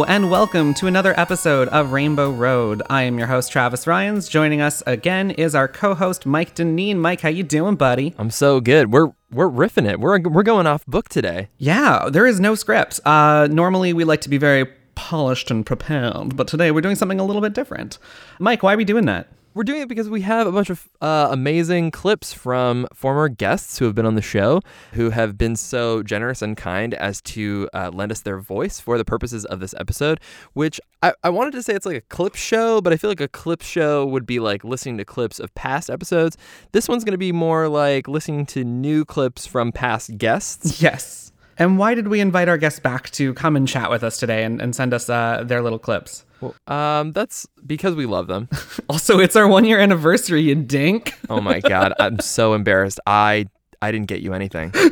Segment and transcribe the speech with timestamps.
[0.00, 2.82] Hello and welcome to another episode of Rainbow Road.
[2.88, 4.30] I am your host Travis Ryans.
[4.30, 6.96] Joining us again is our co-host Mike Deneen.
[6.96, 8.14] Mike, how you doing, buddy?
[8.16, 8.94] I'm so good.
[8.94, 10.00] We're we're riffing it.
[10.00, 11.50] We're we're going off book today.
[11.58, 12.98] Yeah, there is no script.
[13.04, 17.20] Uh, normally we like to be very polished and prepared, but today we're doing something
[17.20, 17.98] a little bit different.
[18.38, 19.28] Mike, why are we doing that?
[19.52, 23.80] We're doing it because we have a bunch of uh, amazing clips from former guests
[23.80, 24.60] who have been on the show,
[24.92, 28.96] who have been so generous and kind as to uh, lend us their voice for
[28.96, 30.20] the purposes of this episode.
[30.52, 33.20] Which I, I wanted to say it's like a clip show, but I feel like
[33.20, 36.36] a clip show would be like listening to clips of past episodes.
[36.70, 40.80] This one's going to be more like listening to new clips from past guests.
[40.80, 41.32] Yes.
[41.58, 44.44] And why did we invite our guests back to come and chat with us today
[44.44, 46.24] and, and send us uh, their little clips?
[46.40, 48.48] Well, um, that's because we love them.
[48.88, 51.14] Also, it's our one year anniversary, you dink.
[51.28, 52.98] Oh my god, I'm so embarrassed.
[53.06, 53.46] I
[53.80, 54.72] I didn't get you anything.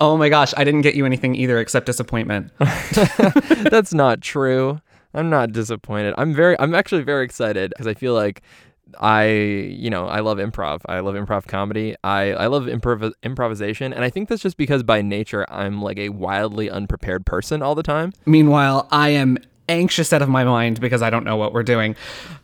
[0.00, 2.52] Oh my gosh, I didn't get you anything either except disappointment.
[3.70, 4.80] That's not true.
[5.12, 6.14] I'm not disappointed.
[6.16, 8.42] I'm very I'm actually very excited because I feel like
[8.98, 10.80] I, you know, I love improv.
[10.86, 11.94] I love improv comedy.
[12.02, 13.92] I, I love improv- improvisation.
[13.92, 17.74] And I think that's just because by nature, I'm like a wildly unprepared person all
[17.74, 18.14] the time.
[18.24, 19.36] Meanwhile, I am
[19.68, 21.96] anxious out of my mind because I don't know what we're doing.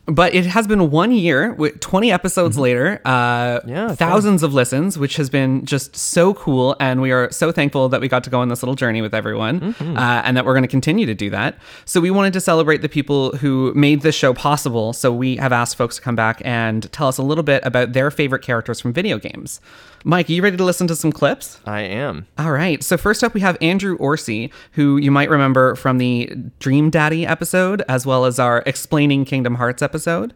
[0.05, 4.99] But it has been one year, with 20 episodes later, uh, Yeah, thousands of listens,
[4.99, 6.75] which has been just so cool.
[6.79, 9.15] And we are so thankful that we got to go on this little journey with
[9.15, 11.57] everyone uh, and that we're going to continue to do that.
[11.85, 14.93] So we wanted to celebrate the people who made this show possible.
[14.93, 17.93] So we have asked folks to come back and tell us a little bit about
[17.93, 19.59] their favorite characters from video games.
[20.07, 21.59] Mike, are you ready to listen to some clips?
[21.65, 22.27] I am.
[22.37, 22.83] All right.
[22.83, 27.25] So first up, we have Andrew Orsi, who you might remember from the Dream Daddy
[27.25, 30.35] episode, as well as our Explaining Kingdom Hearts episode.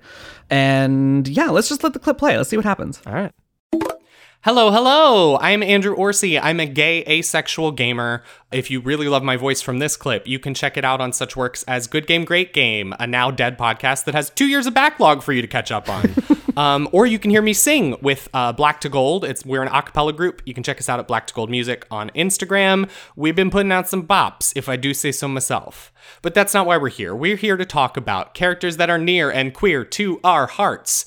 [0.49, 2.35] And yeah, let's just let the clip play.
[2.35, 2.99] Let's see what happens.
[3.05, 3.31] All right.
[4.43, 5.37] Hello, hello.
[5.41, 6.39] I'm Andrew Orsi.
[6.39, 8.23] I'm a gay asexual gamer.
[8.53, 11.11] If you really love my voice from this clip, you can check it out on
[11.11, 14.65] such works as Good Game, Great Game, a now dead podcast that has two years
[14.65, 16.13] of backlog for you to catch up on.
[16.55, 19.25] um, or you can hear me sing with uh, Black to Gold.
[19.25, 20.41] It's we're an a cappella group.
[20.45, 22.89] You can check us out at Black to Gold Music on Instagram.
[23.17, 25.91] We've been putting out some bops, if I do say so myself.
[26.21, 27.13] But that's not why we're here.
[27.13, 31.03] We're here to talk about characters that are near and queer to our hearts.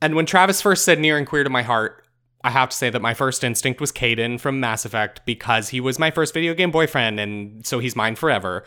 [0.00, 1.99] And when Travis first said near and queer to my heart,
[2.42, 5.80] I have to say that my first instinct was Kaidan from Mass Effect because he
[5.80, 8.64] was my first video game boyfriend, and so he's mine forever.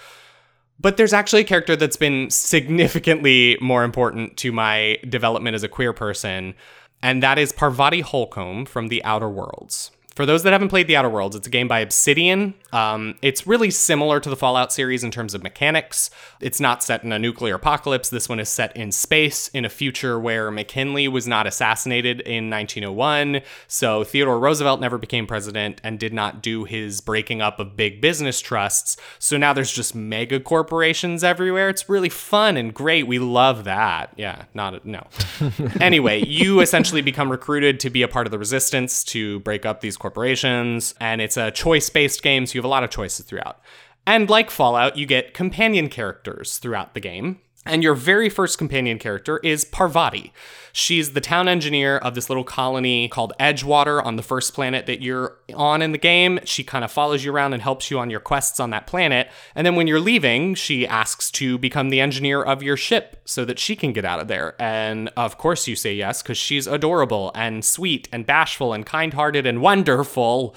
[0.80, 5.68] But there's actually a character that's been significantly more important to my development as a
[5.68, 6.54] queer person,
[7.02, 9.92] and that is Parvati Holcomb from The Outer Worlds.
[10.16, 12.54] For those that haven't played The Outer Worlds, it's a game by Obsidian.
[12.72, 16.12] Um, it's really similar to the Fallout series in terms of mechanics.
[16.40, 18.12] It's not set in a nuclear apocalypse.
[18.12, 22.48] This one is set in space in a future where McKinley was not assassinated in
[22.52, 23.42] 1901.
[23.68, 28.00] So Theodore Roosevelt never became president and did not do his breaking up of big
[28.00, 28.98] business trusts.
[29.18, 31.70] So now there's just mega corporations everywhere.
[31.70, 33.08] It's really fun and great.
[33.08, 34.14] We love that.
[34.16, 35.08] Yeah, not no.
[35.82, 39.82] anyway, you essentially become recruited to be a part of the resistance to break up
[39.82, 43.26] these corporations, and it's a choice based game, so you have a lot of choices
[43.26, 43.62] throughout.
[44.06, 47.40] And like Fallout, you get companion characters throughout the game.
[47.66, 50.34] And your very first companion character is Parvati.
[50.74, 55.02] She's the town engineer of this little colony called Edgewater on the first planet that
[55.02, 56.40] you're on in the game.
[56.46, 59.30] She kind of follows you around and helps you on your quests on that planet.
[59.56, 63.46] And then when you're leaving, she asks to become the engineer of your ship so
[63.46, 64.56] that she can get out of there.
[64.60, 69.14] And of course, you say yes because she's adorable and sweet and bashful and kind
[69.14, 70.56] hearted and wonderful.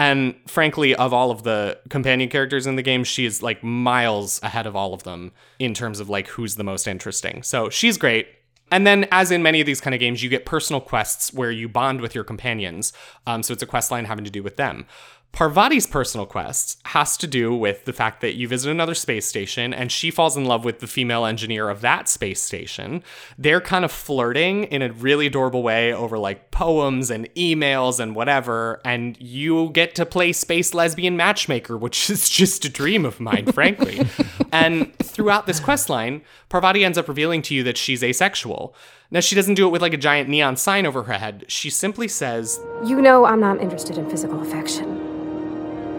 [0.00, 4.42] And frankly, of all of the companion characters in the game, she is like miles
[4.42, 7.42] ahead of all of them in terms of like who's the most interesting.
[7.42, 8.26] So she's great.
[8.72, 11.50] And then, as in many of these kind of games, you get personal quests where
[11.50, 12.94] you bond with your companions.
[13.26, 14.86] Um, so it's a quest line having to do with them.
[15.32, 19.72] Parvati's personal quest has to do with the fact that you visit another space station
[19.72, 23.02] and she falls in love with the female engineer of that space station.
[23.38, 28.16] They're kind of flirting in a really adorable way over like poems and emails and
[28.16, 28.80] whatever.
[28.84, 33.46] And you get to play space lesbian matchmaker, which is just a dream of mine,
[33.52, 34.06] frankly.
[34.52, 38.74] and throughout this quest line, Parvati ends up revealing to you that she's asexual.
[39.12, 41.44] Now, she doesn't do it with like a giant neon sign over her head.
[41.48, 45.09] She simply says, You know I'm not interested in physical affection.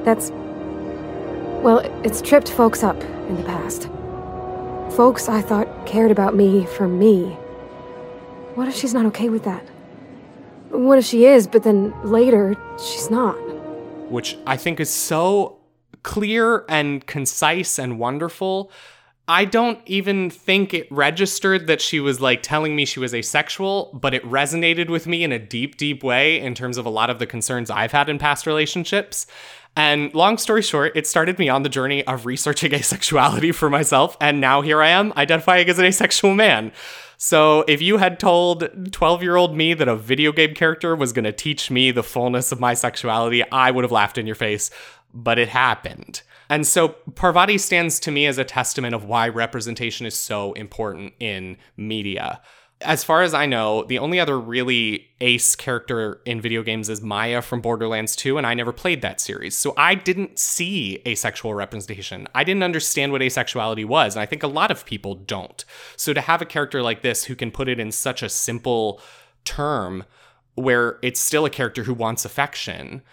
[0.04, 0.32] That's.
[1.64, 3.84] Well, it's tripped folks up in the past.
[4.96, 7.30] Folks I thought cared about me for me.
[8.56, 9.64] What if she's not okay with that?
[10.70, 13.38] What if she is, but then later she's not?
[14.12, 15.58] which I think is so
[16.04, 18.72] clear and concise and wonderful.
[19.28, 23.98] I don't even think it registered that she was like telling me she was asexual,
[24.02, 27.10] but it resonated with me in a deep, deep way in terms of a lot
[27.10, 29.26] of the concerns I've had in past relationships.
[29.76, 34.18] And long story short, it started me on the journey of researching asexuality for myself.
[34.20, 36.72] And now here I am identifying as an asexual man.
[37.18, 41.14] So if you had told 12 year old me that a video game character was
[41.14, 44.36] going to teach me the fullness of my sexuality, I would have laughed in your
[44.36, 44.72] face.
[45.14, 46.24] But it happened.
[46.50, 51.14] And so Parvati stands to me as a testament of why representation is so important
[51.20, 52.42] in media.
[52.84, 57.02] As far as I know, the only other really ace character in video games is
[57.02, 59.56] Maya from Borderlands 2, and I never played that series.
[59.56, 62.28] So I didn't see asexual representation.
[62.34, 65.64] I didn't understand what asexuality was, and I think a lot of people don't.
[65.96, 69.00] So to have a character like this who can put it in such a simple
[69.46, 70.04] term
[70.56, 73.04] where it's still a character who wants affection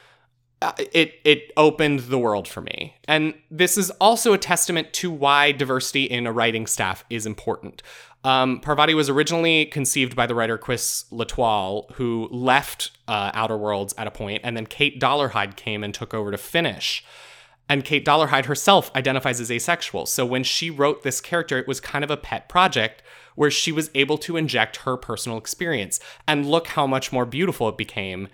[0.60, 2.96] uh, it it opened the world for me.
[3.06, 7.80] And this is also a testament to why diversity in a writing staff is important.
[8.24, 13.94] Um, Parvati was originally conceived by the writer Chris L'Etoile, who left uh, Outer Worlds
[13.96, 17.04] at a point, and then Kate Dollarhide came and took over to finish.
[17.68, 20.06] And Kate Dollarhide herself identifies as asexual.
[20.06, 23.02] So when she wrote this character, it was kind of a pet project
[23.34, 26.00] where she was able to inject her personal experience.
[26.26, 28.28] And look how much more beautiful it became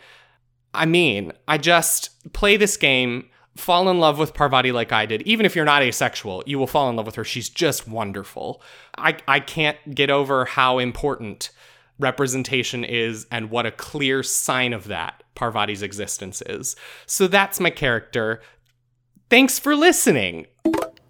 [0.75, 5.23] I mean, I just play this game, fall in love with Parvati like I did.
[5.23, 7.25] Even if you're not asexual, you will fall in love with her.
[7.25, 8.61] She's just wonderful.
[8.99, 11.51] I, I can't get over how important
[11.99, 16.75] representation is and what a clear sign of that Parvati's existence is.
[17.06, 18.41] So that's my character.
[19.31, 20.47] Thanks for listening.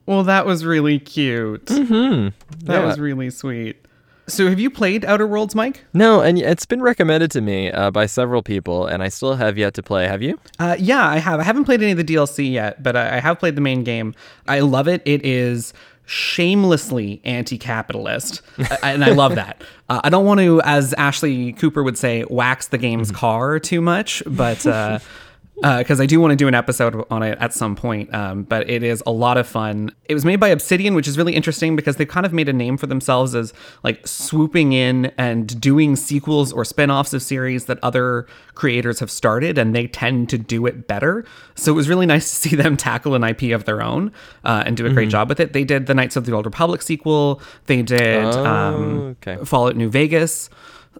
[0.07, 1.65] Well, that was really cute.
[1.67, 2.29] Mm-hmm.
[2.67, 2.87] That Yeah.
[2.87, 3.84] was really sweet.
[4.27, 5.85] So, have you played Outer Worlds, Mike?
[5.93, 9.59] No, and it's been recommended to me uh, by several people, and I still have
[9.59, 10.09] yet to play.
[10.09, 10.39] Have you?
[10.59, 11.41] Uh, yeah, I have.
[11.41, 13.85] I haven't played any of the DLC yet, but I I have played the main
[13.85, 14.15] game.
[14.49, 15.03] I love it.
[15.05, 15.75] It is
[16.07, 18.41] shamelessly anti-capitalist,
[18.83, 19.63] and I love that.
[19.89, 23.81] Uh, I don't want to, as Ashley Cooper would say, wax the game's car too
[23.81, 24.67] much, but.
[24.67, 24.99] Uh,
[25.57, 28.13] because I do want to do an episode on it at some point.
[28.13, 29.91] Um, but it is a lot of fun.
[30.07, 32.53] It was made by Obsidian, which is really interesting because they've kind of made a
[32.53, 33.53] name for themselves as
[33.83, 39.59] like swooping in and doing sequels or spin-offs of series that other creators have started,
[39.59, 41.25] and they tend to do it better.
[41.55, 44.13] So it was really nice to see them tackle an IP of their own
[44.45, 45.53] uh, and do a great job with it.
[45.53, 47.41] They did the Knights of the Old Republic sequel.
[47.67, 49.43] They did um, okay.
[49.45, 50.51] Fallout New Vegas.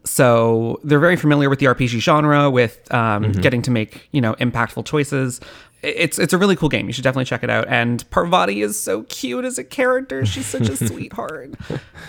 [0.05, 4.35] So they're very familiar with the RPG genre, with um, getting to make you know
[4.35, 5.41] impactful choices.
[5.83, 6.87] It's it's a really cool game.
[6.87, 7.69] You should definitely check it out.
[7.69, 10.25] And Parvati is so cute as a character.
[10.25, 11.55] She's such a sweetheart.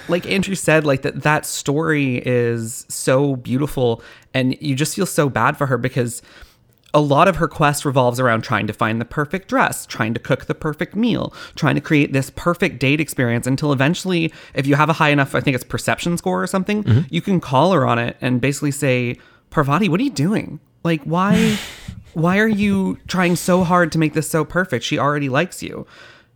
[0.07, 4.01] Like Andrew said, like that that story is so beautiful,
[4.33, 6.21] and you just feel so bad for her because
[6.95, 10.19] a lot of her quest revolves around trying to find the perfect dress, trying to
[10.19, 14.75] cook the perfect meal, trying to create this perfect date experience until eventually, if you
[14.75, 17.01] have a high enough, I think it's perception score or something, mm-hmm.
[17.09, 19.17] you can call her on it and basically say,
[19.49, 20.61] Parvati, what are you doing?
[20.85, 21.57] Like, why,
[22.13, 24.85] why are you trying so hard to make this so perfect?
[24.85, 25.85] She already likes you.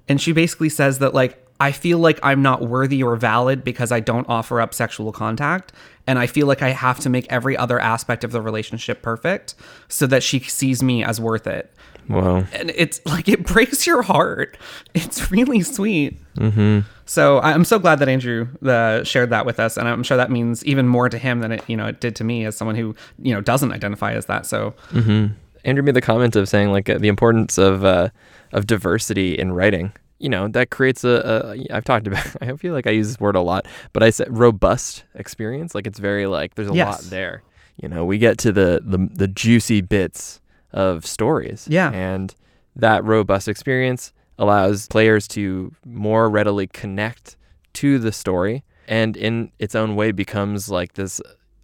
[0.10, 3.92] And she basically says that, like, I feel like I'm not worthy or valid because
[3.92, 5.74] I don't offer up sexual contact.
[6.08, 9.56] And I feel like I have to make every other aspect of the relationship perfect
[9.90, 11.74] so that she sees me as worth it.
[12.08, 12.46] Wow.
[12.54, 14.58] And it's like, it breaks your heart.
[14.96, 16.20] It's really sweet.
[16.36, 16.88] Mm-hmm.
[17.06, 19.78] So I'm so glad that Andrew uh, shared that with us.
[19.78, 22.16] And I'm sure that means even more to him than it, you know, it did
[22.16, 24.48] to me as someone who, you know, doesn't identify as that.
[24.48, 24.74] So
[25.66, 28.10] Andrew made the comment of saying like uh, the importance of uh,
[28.54, 29.92] of diversity in writing.
[30.20, 31.76] You know that creates a, a.
[31.76, 32.26] I've talked about.
[32.42, 35.74] I feel like I use this word a lot, but I said robust experience.
[35.74, 36.88] Like it's very like there's a Yes.
[37.04, 37.44] lot there.
[37.82, 40.42] You know, we get to the the the juicy bits
[40.74, 41.68] of stories.
[41.70, 41.92] Yeah.
[41.92, 42.36] and
[42.76, 47.36] that robust experience allows players to more readily connect
[47.74, 51.20] to the story, and in its own way becomes like this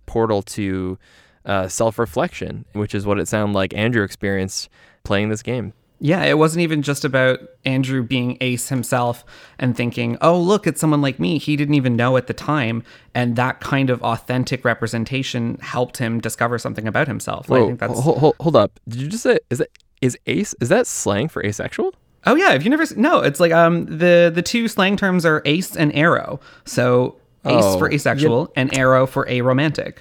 [0.05, 0.97] portal to
[1.45, 4.69] uh, self-reflection, which is what it sounded like Andrew experienced
[5.03, 5.73] playing this game.
[5.99, 9.23] Yeah, it wasn't even just about Andrew being ace himself
[9.57, 11.37] and thinking, oh, look, it's someone like me.
[11.37, 12.83] He didn't even know at the time.
[13.13, 17.49] And that kind of authentic representation helped him discover something about himself.
[17.49, 17.99] I think that's.
[17.99, 18.79] hold, hold, hold up.
[18.87, 19.69] Did you just say is that
[20.01, 20.53] is ace?
[20.59, 21.93] Is that slang for asexual?
[22.25, 25.41] Oh yeah, if you never no, it's like um the the two slang terms are
[25.45, 26.39] ace and arrow.
[26.65, 29.99] So ace Oh, for asexual and arrow for aromantic.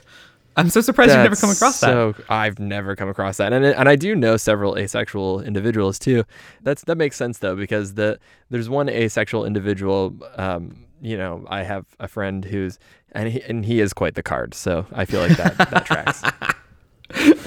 [0.56, 1.86] I'm so surprised you've never come across that.
[1.86, 6.24] so, I've never come across that, and and I do know several asexual individuals too.
[6.62, 8.18] That's that makes sense though because the
[8.50, 10.16] there's one asexual individual.
[10.36, 12.78] Um, you know, I have a friend who's
[13.12, 14.54] and he and he is quite the card.
[14.54, 16.22] So I feel like that that tracks.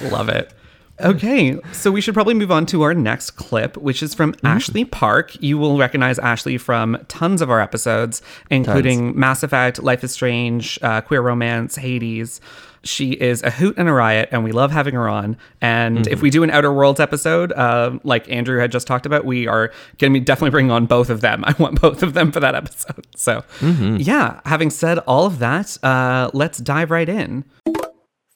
[0.11, 0.53] Love it.
[0.99, 4.83] Okay, so we should probably move on to our next clip, which is from Ashley
[4.83, 5.39] Park.
[5.41, 10.79] You will recognize Ashley from tons of our episodes, including Mass Effect, Life is Strange,
[10.81, 12.41] uh, Queer Romance, Hades.
[12.83, 15.37] She is a hoot and a riot, and we love having her on.
[15.61, 19.25] And if we do an Outer Worlds episode, uh, like Andrew had just talked about,
[19.25, 21.43] we are going to be definitely bringing on both of them.
[21.47, 23.05] I want both of them for that episode.
[23.15, 27.43] So, yeah, having said all of that, uh, let's dive right in.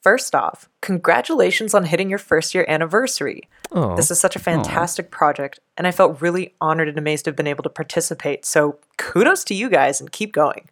[0.02, 3.48] First off, congratulations on hitting your first year anniversary.
[3.72, 3.96] Oh.
[3.96, 7.36] This is such a fantastic project, and I felt really honored and amazed to have
[7.36, 8.44] been able to participate.
[8.44, 10.70] So, kudos to you guys and keep going.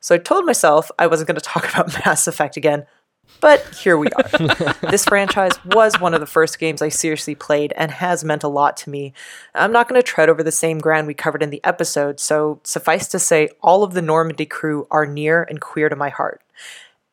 [0.00, 2.84] So, I told myself I wasn't going to talk about Mass Effect again,
[3.40, 4.74] but here we are.
[4.90, 8.48] this franchise was one of the first games I seriously played and has meant a
[8.48, 9.14] lot to me.
[9.54, 12.60] I'm not going to tread over the same ground we covered in the episode, so
[12.62, 16.42] suffice to say, all of the Normandy crew are near and queer to my heart.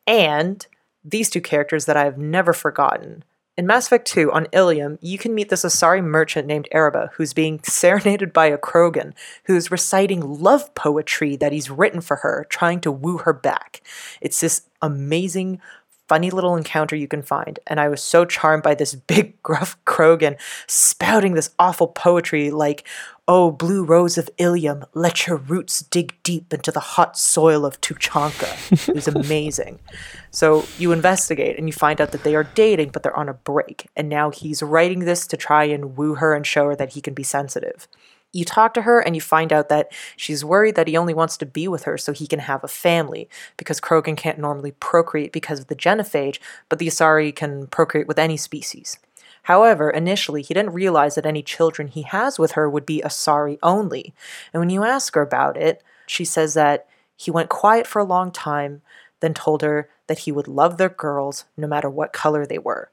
[0.06, 0.66] And
[1.04, 3.24] these two characters that I have never forgotten.
[3.56, 7.32] In Mass Effect 2 on Ilium, you can meet this Asari merchant named Ereba who's
[7.32, 9.12] being serenaded by a Krogan
[9.44, 13.80] who's reciting love poetry that he's written for her, trying to woo her back.
[14.20, 15.60] It's this amazing,
[16.08, 19.76] funny little encounter you can find, and I was so charmed by this big, gruff
[19.84, 22.84] Krogan spouting this awful poetry like,
[23.26, 27.80] Oh, blue rose of Ilium, let your roots dig deep into the hot soil of
[27.80, 28.88] Tuchanka.
[28.88, 29.78] It was amazing.
[30.30, 33.34] So you investigate and you find out that they are dating, but they're on a
[33.34, 33.86] break.
[33.94, 37.00] And now he's writing this to try and woo her and show her that he
[37.00, 37.86] can be sensitive.
[38.32, 41.36] You talk to her and you find out that she's worried that he only wants
[41.36, 45.32] to be with her so he can have a family because Krogan can't normally procreate
[45.32, 48.98] because of the genophage, but the Asari can procreate with any species.
[49.44, 53.58] However, initially, he didn't realize that any children he has with her would be Asari
[53.62, 54.14] only.
[54.52, 56.86] And when you ask her about it, she says that
[57.16, 58.82] he went quiet for a long time,
[59.20, 62.90] then told her that he would love their girls no matter what color they were.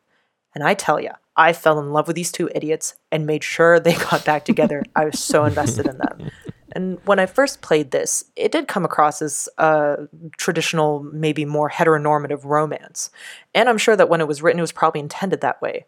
[0.54, 3.80] And I tell ya, I fell in love with these two idiots and made sure
[3.80, 4.84] they got back together.
[4.96, 6.32] I was so invested in them.
[6.74, 11.70] And when I first played this, it did come across as a traditional, maybe more
[11.70, 13.10] heteronormative romance.
[13.54, 15.86] And I'm sure that when it was written, it was probably intended that way.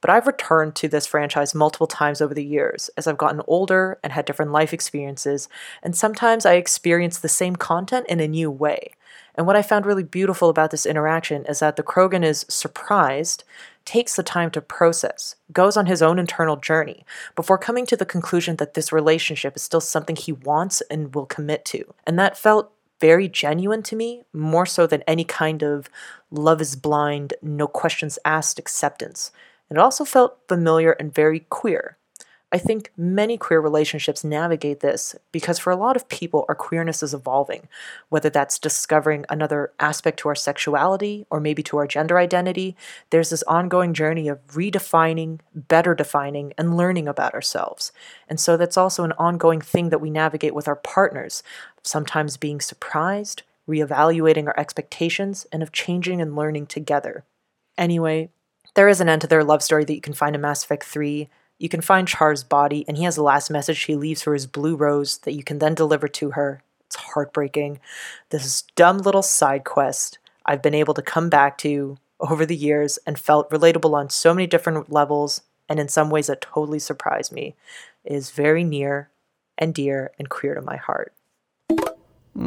[0.00, 3.98] But I've returned to this franchise multiple times over the years as I've gotten older
[4.02, 5.48] and had different life experiences,
[5.82, 8.90] and sometimes I experience the same content in a new way.
[9.34, 13.44] And what I found really beautiful about this interaction is that the Krogan is surprised,
[13.84, 17.04] takes the time to process, goes on his own internal journey
[17.36, 21.26] before coming to the conclusion that this relationship is still something he wants and will
[21.26, 21.94] commit to.
[22.06, 25.90] And that felt very genuine to me, more so than any kind of
[26.30, 29.30] love is blind, no questions asked acceptance.
[29.70, 31.98] It also felt familiar and very queer.
[32.54, 37.02] I think many queer relationships navigate this because for a lot of people, our queerness
[37.02, 37.66] is evolving,
[38.10, 42.76] whether that's discovering another aspect to our sexuality or maybe to our gender identity.
[43.10, 47.90] There's this ongoing journey of redefining, better defining, and learning about ourselves.
[48.28, 51.42] And so that's also an ongoing thing that we navigate with our partners,
[51.82, 57.24] sometimes being surprised, reevaluating our expectations, and of changing and learning together.
[57.76, 58.30] Anyway,
[58.74, 60.84] there is an end to their love story that you can find in Mass Effect
[60.84, 61.28] 3.
[61.64, 64.46] You can find Charr's body, and he has a last message he leaves for his
[64.46, 66.62] blue rose that you can then deliver to her.
[66.84, 67.80] It's heartbreaking.
[68.28, 72.98] This dumb little side quest I've been able to come back to over the years
[73.06, 77.32] and felt relatable on so many different levels, and in some ways that totally surprised
[77.32, 77.54] me.
[78.04, 79.08] It is very near
[79.56, 81.14] and dear and queer to my heart.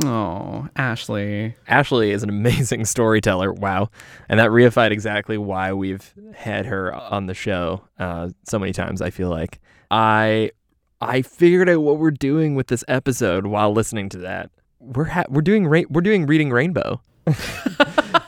[0.03, 1.55] Oh, Ashley.
[1.67, 3.53] Ashley is an amazing storyteller.
[3.53, 3.89] Wow.
[4.27, 9.01] And that reified exactly why we've had her on the show uh, so many times,
[9.01, 9.59] I feel like.
[9.89, 10.51] I
[10.99, 14.49] I figured out what we're doing with this episode while listening to that.
[14.79, 17.01] We're ha- we're doing ra- we're doing reading rainbow.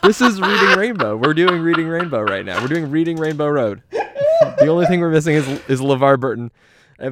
[0.04, 1.18] this is reading rainbow.
[1.18, 2.62] We're doing reading rainbow right now.
[2.62, 3.82] We're doing reading Rainbow Road.
[3.92, 6.52] the only thing we're missing is is LeVar Burton.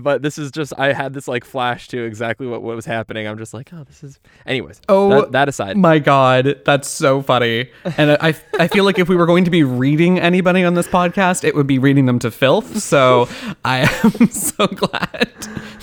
[0.01, 3.27] But this is just I had this like flash to exactly what, what was happening.
[3.27, 4.20] I'm just like, oh, this is.
[4.46, 7.70] Anyways, Oh, that, that aside, My God, that's so funny.
[7.98, 10.88] And I, I feel like if we were going to be reading anybody on this
[10.88, 12.79] podcast, it would be reading them to filth.
[12.79, 13.27] So
[13.65, 15.29] I am so glad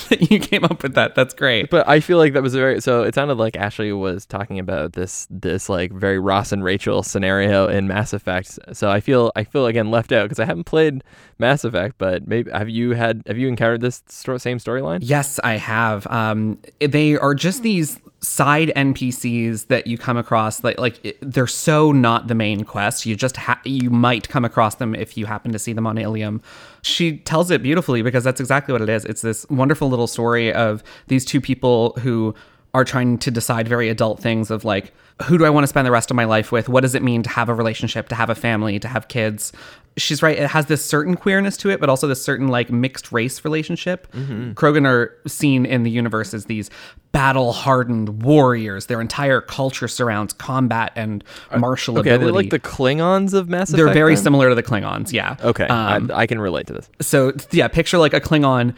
[0.08, 1.14] that you came up with that.
[1.14, 1.70] That's great.
[1.70, 4.58] But I feel like that was a very so it sounded like Ashley was talking
[4.58, 8.58] about this this like very Ross and Rachel scenario in Mass Effect.
[8.72, 11.02] So I feel I feel again left out because I haven't played
[11.38, 15.00] Mass Effect, but maybe have you had have you encountered this sto- same storyline?
[15.02, 16.06] Yes, I have.
[16.08, 20.64] Um, they are just these side NPCs that you come across.
[20.64, 23.06] Like, like they're so not the main quest.
[23.06, 25.98] You just ha- you might come across them if you happen to see them on
[25.98, 26.42] Ilium.
[26.82, 29.04] She tells it beautifully because that's exactly what it is.
[29.04, 32.34] It's this wonderful little story of these two people who
[32.72, 35.86] are trying to decide very adult things of like who do I want to spend
[35.86, 36.68] the rest of my life with?
[36.68, 39.52] What does it mean to have a relationship, to have a family, to have kids?
[39.96, 40.36] She's right.
[40.36, 44.10] It has this certain queerness to it, but also this certain like mixed race relationship.
[44.12, 44.52] Mm-hmm.
[44.52, 46.70] Krogan are seen in the universe as these
[47.12, 48.86] battle hardened warriors.
[48.86, 51.22] Their entire culture surrounds combat and
[51.56, 52.24] martial okay, ability.
[52.24, 53.76] Are they like the Klingons of Mass Effect.
[53.76, 54.24] They're very then?
[54.24, 55.12] similar to the Klingons.
[55.12, 55.36] Yeah.
[55.42, 56.90] Okay, Um, I, I can relate to this.
[57.00, 58.74] so yeah, picture like a Klingon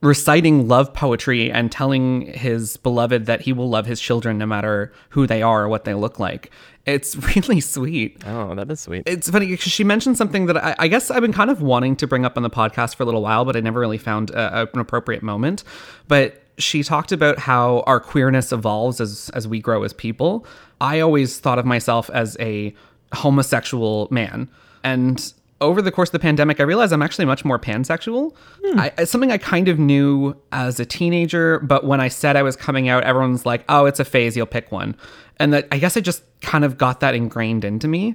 [0.00, 4.92] reciting love poetry and telling his beloved that he will love his children no matter
[5.08, 6.50] who they are or what they look like.
[6.86, 8.22] It's really sweet.
[8.26, 9.04] Oh, that is sweet.
[9.06, 11.96] It's funny because she mentioned something that I, I guess I've been kind of wanting
[11.96, 14.30] to bring up on the podcast for a little while, but I never really found
[14.34, 15.64] uh, a, an appropriate moment.
[16.08, 20.46] But she talked about how our queerness evolves as as we grow as people.
[20.80, 22.74] I always thought of myself as a
[23.12, 24.48] homosexual man,
[24.82, 25.32] and
[25.64, 28.34] over the course of the pandemic, I realized I'm actually much more pansexual.
[28.78, 32.42] I, it's something I kind of knew as a teenager, but when I said I
[32.42, 34.36] was coming out, everyone's like, "Oh, it's a phase.
[34.36, 34.96] You'll pick one."
[35.38, 38.14] And that I guess I just kind of got that ingrained into me,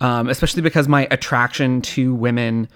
[0.00, 2.68] um, especially because my attraction to women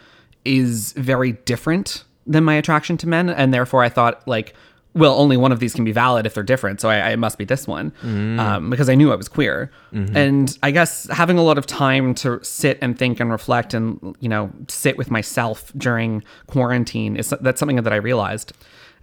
[0.44, 4.54] is very different than my attraction to men, and therefore I thought like,
[4.94, 7.38] well, only one of these can be valid if they're different, so I, I must
[7.38, 9.70] be this one um, because I knew I was queer.
[9.92, 14.16] And I guess having a lot of time to sit and think and reflect and
[14.20, 18.52] you know sit with myself during quarantine is that's something that I realized,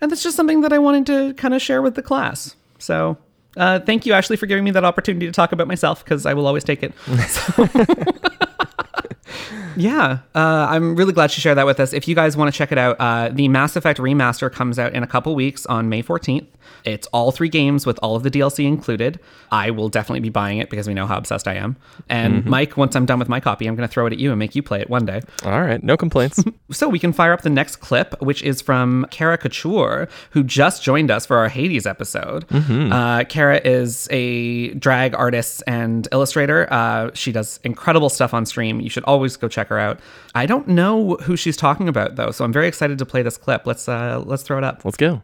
[0.02, 2.56] and that's just something that I wanted to kind of share with the class.
[2.80, 3.18] So.
[3.56, 6.36] Uh, thank you, Ashley, for giving me that opportunity to talk about myself because I
[6.36, 6.94] will always take it.
[9.76, 11.94] Yeah, uh, I'm really glad she shared that with us.
[11.94, 14.94] If you guys want to check it out, uh, the Mass Effect remaster comes out
[14.94, 16.48] in a couple weeks on May 14th.
[16.84, 19.20] It's all three games with all of the DLC included.
[19.52, 21.76] I will definitely be buying it because we know how obsessed I am.
[22.10, 24.32] And Mike, once I'm done with my copy, I'm going to throw it at you
[24.32, 25.22] and make you play it one day.
[25.44, 26.44] All right, no complaints.
[26.70, 30.84] So we can fire up the next clip, which is from Kara Couture, who just
[30.84, 32.44] joined us for our Hades episode.
[32.92, 36.68] Uh, Kara is a drag artist and illustrator.
[36.70, 38.82] Uh, she does incredible stuff on stream.
[38.82, 40.00] You should always go check her out.
[40.36, 43.38] I don't know who she's talking about though, so I'm very excited to play this
[43.38, 43.66] clip.
[43.66, 44.86] Let's uh, let's throw it up.
[44.86, 45.24] Let's go.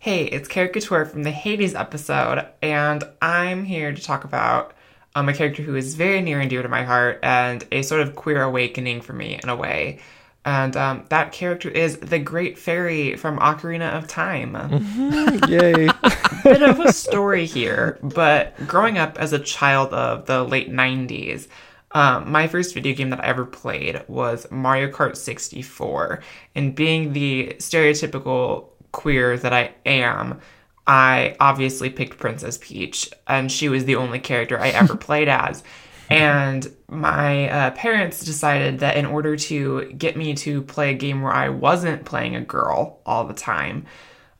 [0.00, 4.72] Hey, it's Caricature from the Hades episode, and I'm here to talk about
[5.14, 8.00] um, a character who is very near and dear to my heart and a sort
[8.00, 9.98] of queer awakening for me in a way.
[10.44, 14.54] And um, that character is the Great Fairy from Ocarina of Time.
[15.48, 15.88] Yay.
[16.44, 21.48] Bit of a story here, but growing up as a child of the late 90s,
[21.92, 26.22] um, my first video game that I ever played was Mario Kart 64.
[26.54, 30.40] And being the stereotypical queer that I am,
[30.86, 35.62] I obviously picked Princess Peach, and she was the only character I ever played as.
[36.10, 41.20] And my uh, parents decided that in order to get me to play a game
[41.20, 43.84] where I wasn't playing a girl all the time,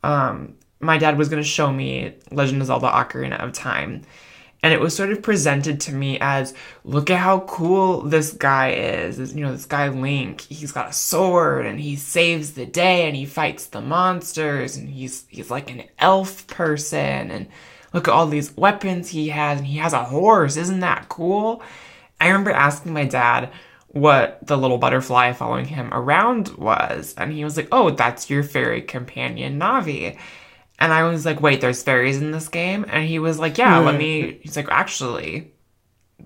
[0.03, 4.03] um, my dad was going to show me Legend of Zelda Ocarina of Time.
[4.63, 8.73] And it was sort of presented to me as look at how cool this guy
[8.73, 9.33] is.
[9.33, 13.15] You know, this guy Link, he's got a sword and he saves the day and
[13.15, 17.47] he fights the monsters and he's he's like an elf person and
[17.93, 20.57] look at all these weapons he has and he has a horse.
[20.57, 21.63] Isn't that cool?
[22.21, 23.53] I remember asking my dad
[23.89, 28.43] what the little butterfly following him around was, and he was like, "Oh, that's your
[28.43, 30.19] fairy companion Navi."
[30.79, 33.79] And I was like, "Wait, there's fairies in this game?" And he was like, "Yeah,
[33.79, 33.99] let hmm.
[33.99, 35.53] me." He's like, "Actually,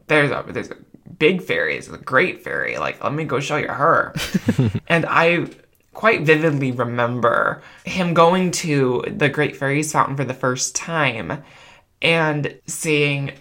[0.06, 0.76] there's a there's a
[1.18, 2.76] big fairy, it's a great fairy.
[2.76, 4.14] Like, let me go show you her."
[4.88, 5.46] and I
[5.94, 11.42] quite vividly remember him going to the Great Fairies Fountain for the first time
[12.00, 13.32] and seeing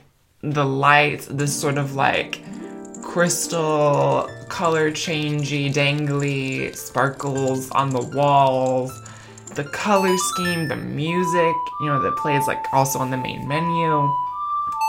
[0.42, 2.42] the lights, this sort of like
[3.04, 9.01] crystal, color changey, dangly sparkles on the walls,
[9.56, 14.10] the color scheme, the music, you know, that plays like also on the main menu.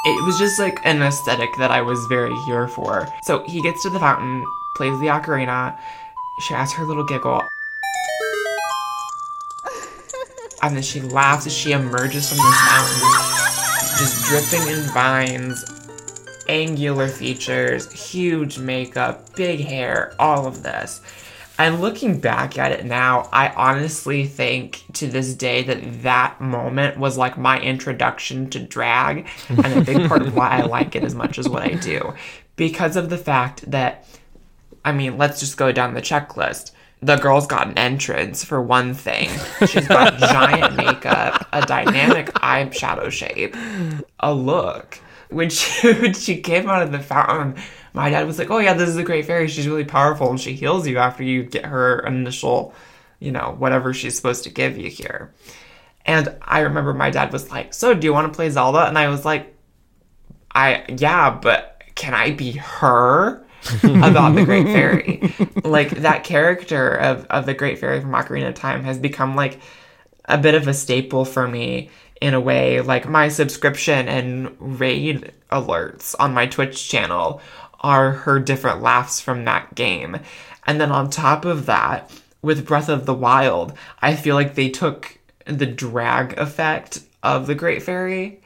[0.05, 3.09] It was just like an aesthetic that I was very here for.
[3.23, 4.45] So he gets to the fountain,
[4.77, 5.77] plays the ocarina,
[6.41, 7.43] she has her little giggle.
[10.65, 13.01] And then she laughs as she emerges from this mountain,
[13.99, 15.65] just dripping in vines,
[16.49, 21.01] angular features, huge makeup, big hair, all of this.
[21.59, 26.99] And looking back at it now, I honestly think to this day that that moment
[26.99, 31.05] was like my introduction to drag and a big part of why I like it
[31.05, 32.15] as much as what I do.
[32.57, 34.07] Because of the fact that,
[34.85, 36.73] I mean, let's just go down the checklist.
[37.03, 39.29] The girl's got an entrance for one thing.
[39.67, 43.57] She's got giant makeup, a dynamic eyeshadow shape,
[44.21, 44.99] a look.
[45.29, 47.61] When she when she came out of the fountain,
[47.93, 49.49] my dad was like, "Oh yeah, this is a great fairy.
[49.49, 52.75] She's really powerful, and she heals you after you get her initial,
[53.19, 55.33] you know, whatever she's supposed to give you here."
[56.05, 58.99] And I remember my dad was like, "So, do you want to play Zelda?" And
[58.99, 59.55] I was like,
[60.55, 63.45] "I yeah, but can I be her?"
[63.85, 65.33] about the Great Fairy.
[65.65, 69.61] like that character of, of the Great Fairy from Ocarina of Time has become like
[70.25, 72.81] a bit of a staple for me in a way.
[72.81, 77.41] Like my subscription and raid alerts on my Twitch channel
[77.83, 80.19] are her different laughs from that game.
[80.67, 82.11] And then on top of that,
[82.43, 87.55] with Breath of the Wild, I feel like they took the drag effect of the
[87.55, 88.41] Great Fairy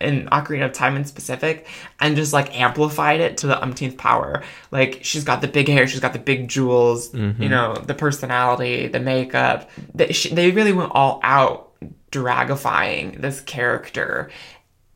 [0.00, 1.66] in Ocarina of Time in specific
[2.00, 4.42] and just like amplified it to the umpteenth power.
[4.70, 7.42] Like she's got the big hair, she's got the big jewels, mm-hmm.
[7.42, 9.70] you know, the personality, the makeup.
[9.94, 11.72] They, she, they really went all out
[12.10, 14.30] dragifying this character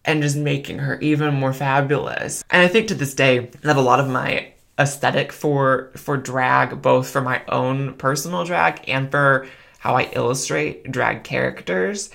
[0.09, 2.43] and just making her even more fabulous.
[2.51, 6.81] And I think to this day that a lot of my aesthetic for for drag
[6.81, 9.47] both for my own personal drag and for
[9.81, 12.11] how I illustrate drag characters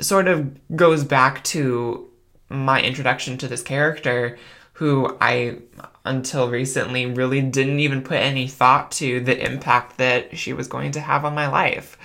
[0.00, 2.10] sort of goes back to
[2.48, 4.38] my introduction to this character
[4.72, 5.58] who I
[6.04, 10.92] until recently really didn't even put any thought to the impact that she was going
[10.92, 11.96] to have on my life.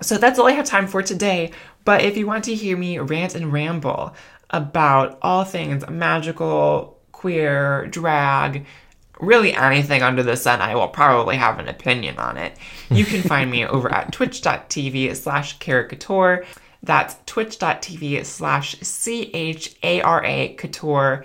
[0.00, 1.52] So that's all I have time for today.
[1.84, 4.14] But if you want to hear me rant and ramble
[4.54, 8.66] about all things magical, queer, drag,
[9.20, 12.56] really anything under the sun, I will probably have an opinion on it.
[12.90, 16.44] You can find me over at twitch.tv slash caricature.
[16.82, 21.24] That's twitch.tv slash C H A R A couture.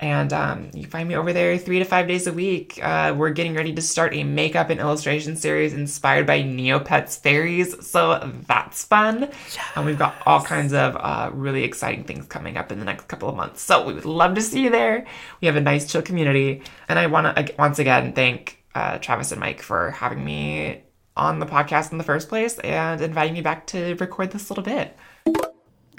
[0.00, 2.80] And um, you find me over there three to five days a week.
[2.82, 7.86] Uh, we're getting ready to start a makeup and illustration series inspired by Neopets fairies.
[7.86, 9.20] So that's fun.
[9.20, 9.58] Yes.
[9.76, 13.08] And we've got all kinds of uh, really exciting things coming up in the next
[13.08, 13.60] couple of months.
[13.60, 15.06] So we would love to see you there.
[15.42, 16.62] We have a nice, chill community.
[16.88, 20.82] And I want to, once again, thank uh, Travis and Mike for having me
[21.14, 24.64] on the podcast in the first place and inviting me back to record this little
[24.64, 24.96] bit.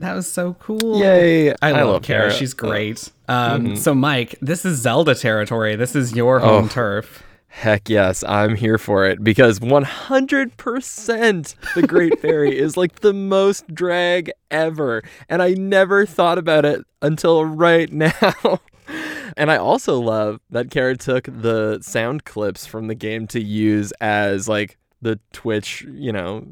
[0.01, 0.99] That was so cool.
[0.99, 1.51] Yay.
[1.51, 2.29] I, I love, love Kara.
[2.29, 2.33] Kara.
[2.33, 3.11] She's great.
[3.27, 3.75] Um, mm-hmm.
[3.75, 5.75] So, Mike, this is Zelda territory.
[5.75, 7.23] This is your home oh, turf.
[7.53, 13.67] Heck yes, I'm here for it because 100% The Great Fairy is like the most
[13.75, 15.03] drag ever.
[15.29, 18.61] And I never thought about it until right now.
[19.37, 23.91] and I also love that Kara took the sound clips from the game to use
[24.01, 26.45] as like the Twitch, you know,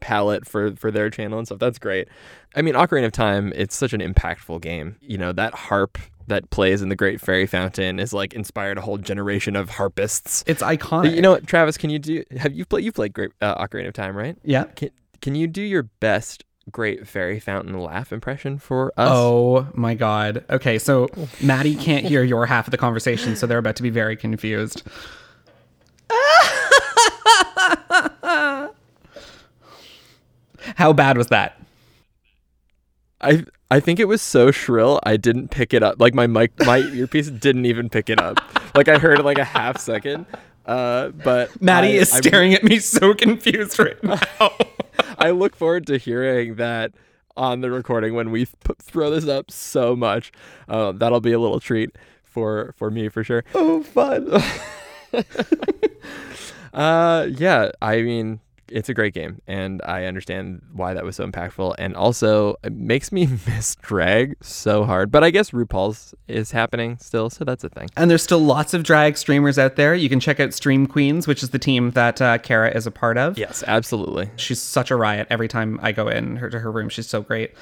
[0.00, 1.58] palette for for their channel and stuff.
[1.58, 2.08] That's great.
[2.54, 4.96] I mean, Ocarina of Time, it's such an impactful game.
[5.00, 8.80] You know, that harp that plays in the Great Fairy Fountain is like inspired a
[8.80, 10.42] whole generation of harpists.
[10.46, 11.14] It's iconic.
[11.14, 11.76] You know what, Travis?
[11.76, 12.24] Can you do?
[12.36, 12.84] Have you played?
[12.84, 14.36] You played Great uh, Ocarina of Time, right?
[14.42, 14.64] Yeah.
[14.64, 14.90] Can
[15.20, 19.08] Can you do your best Great Fairy Fountain laugh impression for us?
[19.10, 20.44] Oh my God.
[20.50, 21.08] Okay, so
[21.40, 24.82] Maddie can't hear your half of the conversation, so they're about to be very confused.
[30.76, 31.60] How bad was that?
[33.20, 36.00] I I think it was so shrill I didn't pick it up.
[36.00, 38.38] Like my mic my earpiece didn't even pick it up.
[38.74, 40.26] Like I heard like a half second.
[40.64, 44.18] Uh, but Maddie I, is staring I'm, at me so confused right now.
[45.18, 46.92] I look forward to hearing that
[47.36, 50.32] on the recording when we th- throw this up so much.
[50.68, 51.94] Uh, that'll be a little treat
[52.24, 53.44] for for me for sure.
[53.54, 54.42] Oh, fun.
[56.72, 57.70] uh, yeah.
[57.80, 61.76] I mean, it's a great game, and I understand why that was so impactful.
[61.78, 65.10] And also, it makes me miss drag so hard.
[65.10, 67.88] But I guess RuPaul's is happening still, so that's a thing.
[67.96, 69.94] And there's still lots of drag streamers out there.
[69.94, 72.90] You can check out Stream Queens, which is the team that uh, Kara is a
[72.90, 73.38] part of.
[73.38, 74.30] Yes, absolutely.
[74.36, 76.88] She's such a riot every time I go in her to her room.
[76.88, 77.54] She's so great.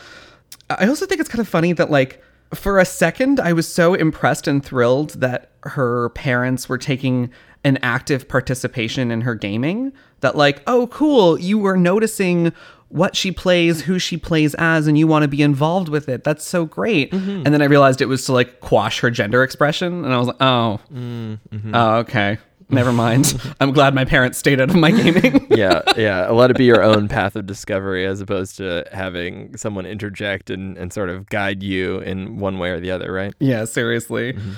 [0.71, 2.23] I also think it's kind of funny that like
[2.55, 7.31] for a second I was so impressed and thrilled that her parents were taking
[7.65, 12.53] an active participation in her gaming that like oh cool you were noticing
[12.89, 16.23] what she plays who she plays as and you want to be involved with it.
[16.23, 17.11] That's so great.
[17.11, 17.43] Mm-hmm.
[17.45, 20.29] and then i realized it was to like quash her gender expression and i was
[20.29, 20.79] like oh.
[20.93, 21.75] Mm-hmm.
[21.75, 22.39] oh okay.
[22.71, 23.39] Never mind.
[23.61, 25.47] I'm glad my parents stayed out of my gaming.
[25.51, 26.29] Yeah yeah.
[26.31, 30.77] Let it be your own path of discovery as opposed to having someone interject and,
[30.79, 33.35] and sort of guide you in one way or the other right?
[33.39, 34.33] Yeah seriously.
[34.35, 34.53] Mm-hmm.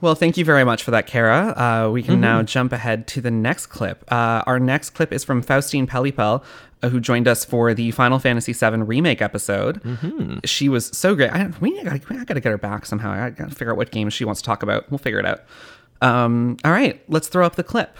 [0.00, 1.48] Well, thank you very much for that, Kara.
[1.56, 2.22] Uh, we can mm-hmm.
[2.22, 4.10] now jump ahead to the next clip.
[4.10, 6.42] Uh, our next clip is from Faustine Pelipel,
[6.82, 9.82] uh, who joined us for the Final Fantasy VII remake episode.
[9.82, 10.38] Mm-hmm.
[10.44, 11.30] She was so great.
[11.30, 13.10] I, we, gotta, I gotta get her back somehow.
[13.10, 14.90] I gotta figure out what game she wants to talk about.
[14.90, 15.42] We'll figure it out.
[16.00, 17.96] Um, all right, let's throw up the clip.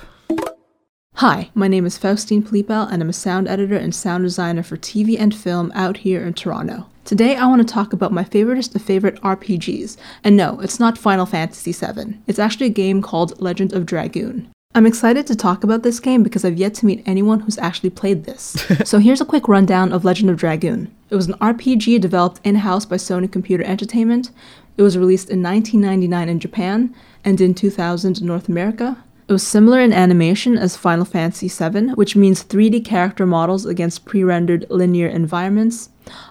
[1.21, 4.79] Hi, my name is Faustine Pelipel, and I'm a sound editor and sound designer for
[4.79, 6.87] TV and film out here in Toronto.
[7.05, 9.99] Today, I want to talk about my favoriteest of favorite RPGs.
[10.25, 12.17] And no, it's not Final Fantasy VII.
[12.27, 14.49] It's actually a game called Legend of Dragoon.
[14.75, 17.91] I'm excited to talk about this game because I've yet to meet anyone who's actually
[17.91, 18.67] played this.
[18.87, 20.91] so here's a quick rundown of Legend of Dragoon.
[21.11, 24.31] It was an RPG developed in house by Sony Computer Entertainment.
[24.79, 26.95] It was released in 1999 in Japan,
[27.27, 29.05] and in 2000 in North America.
[29.31, 34.05] It was similar in animation as Final Fantasy VII, which means 3D character models against
[34.05, 35.91] pre rendered linear environments,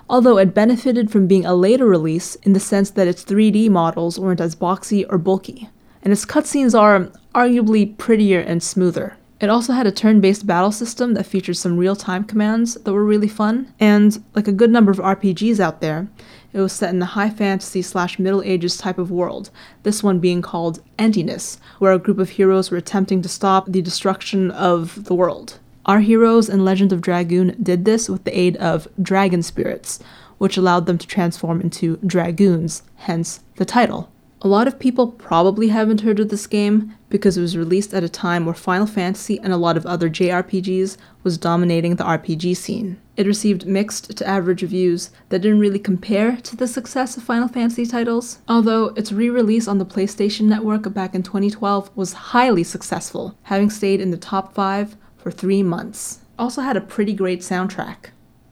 [0.10, 4.20] although it benefited from being a later release in the sense that its 3D models
[4.20, 5.70] weren't as boxy or bulky,
[6.04, 9.16] and its cutscenes are arguably prettier and smoother.
[9.40, 12.92] It also had a turn based battle system that featured some real time commands that
[12.92, 16.10] were really fun, and like a good number of RPGs out there,
[16.54, 19.50] it was set in the high fantasy slash Middle Ages type of world,
[19.84, 23.82] this one being called Endiness, where a group of heroes were attempting to stop the
[23.82, 25.60] destruction of the world.
[25.86, 30.00] Our heroes in Legend of Dragoon did this with the aid of dragon spirits,
[30.38, 34.12] which allowed them to transform into dragoons, hence the title.
[34.42, 38.06] A lot of people probably haven't heard of this game because it was released at
[38.06, 42.56] a time where Final Fantasy and a lot of other JRPGs was dominating the RPG
[42.56, 43.02] scene.
[43.18, 47.50] It received mixed to average reviews that didn't really compare to the success of Final
[47.50, 52.64] Fantasy titles, although its re release on the PlayStation Network back in 2012 was highly
[52.64, 56.20] successful, having stayed in the top 5 for 3 months.
[56.38, 58.12] Also had a pretty great soundtrack.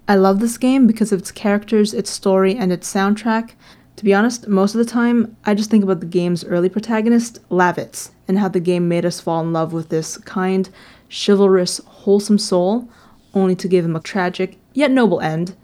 [0.09, 3.51] I love this game because of its characters, its story, and its soundtrack,
[3.97, 7.39] to be honest, most of the time, I just think about the game's early protagonist,
[7.49, 10.69] Lavitz, and how the game made us fall in love with this kind,
[11.09, 12.87] chivalrous, wholesome soul,
[13.33, 15.55] only to give him a tragic, yet noble end,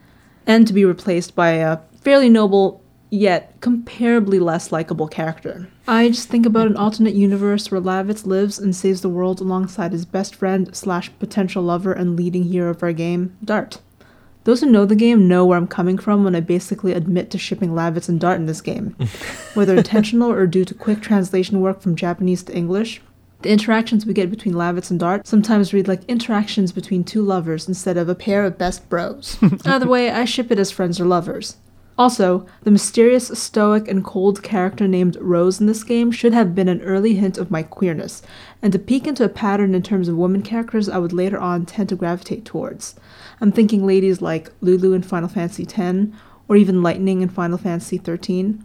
[0.47, 5.69] and to be replaced by a fairly noble, yet comparably less likable character.
[5.87, 9.91] I just think about an alternate universe where Lavitz lives and saves the world alongside
[9.91, 13.79] his best friend slash potential lover and leading hero of our game, Dart.
[14.43, 17.37] Those who know the game know where I'm coming from when I basically admit to
[17.37, 18.95] shipping Lavitz and Dart in this game.
[19.53, 23.01] Whether intentional or due to quick translation work from Japanese to English,
[23.41, 27.67] the interactions we get between Lavitz and Dart sometimes read like interactions between two lovers
[27.67, 29.37] instead of a pair of best bros.
[29.65, 31.57] Either way, I ship it as friends or lovers.
[31.97, 36.67] Also, the mysterious, stoic, and cold character named Rose in this game should have been
[36.67, 38.23] an early hint of my queerness,
[38.63, 41.65] and a peek into a pattern in terms of women characters I would later on
[41.65, 42.95] tend to gravitate towards.
[43.43, 46.07] I'm thinking ladies like Lulu in Final Fantasy X,
[46.47, 48.57] or even Lightning in Final Fantasy XIII.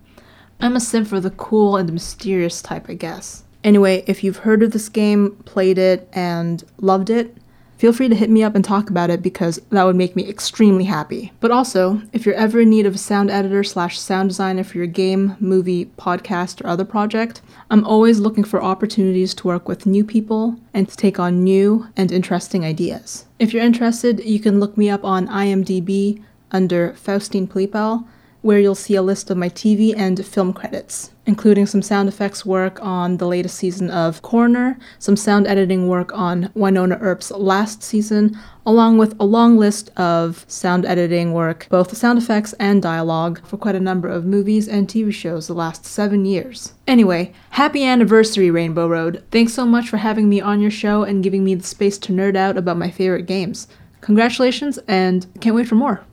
[0.60, 3.42] I'm a sim for the cool and mysterious type, I guess.
[3.64, 7.36] Anyway, if you've heard of this game, played it, and loved it,
[7.78, 10.28] feel free to hit me up and talk about it because that would make me
[10.28, 11.32] extremely happy.
[11.40, 14.76] But also, if you're ever in need of a sound editor slash sound designer for
[14.76, 19.86] your game, movie, podcast, or other project, I'm always looking for opportunities to work with
[19.86, 23.26] new people and to take on new and interesting ideas.
[23.38, 28.04] If you're interested, you can look me up on IMDb under Faustine Pelipel
[28.48, 32.46] where you'll see a list of my TV and film credits, including some sound effects
[32.46, 37.82] work on the latest season of Coroner, some sound editing work on Wynonna Earp's last
[37.82, 38.34] season,
[38.64, 43.58] along with a long list of sound editing work, both sound effects and dialogue, for
[43.58, 46.72] quite a number of movies and TV shows the last seven years.
[46.86, 49.22] Anyway, happy anniversary, Rainbow Road.
[49.30, 52.14] Thanks so much for having me on your show and giving me the space to
[52.14, 53.68] nerd out about my favorite games.
[54.00, 56.06] Congratulations, and can't wait for more.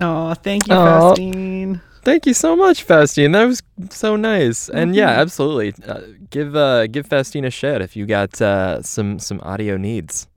[0.00, 1.80] Oh, thank you, Faustine.
[2.02, 3.32] Thank you so much, Faustine.
[3.32, 4.68] That was so nice.
[4.68, 5.20] And yeah, mm-hmm.
[5.20, 5.74] absolutely.
[5.84, 10.28] Uh, give uh, give Faustine a shout if you got uh, some some audio needs.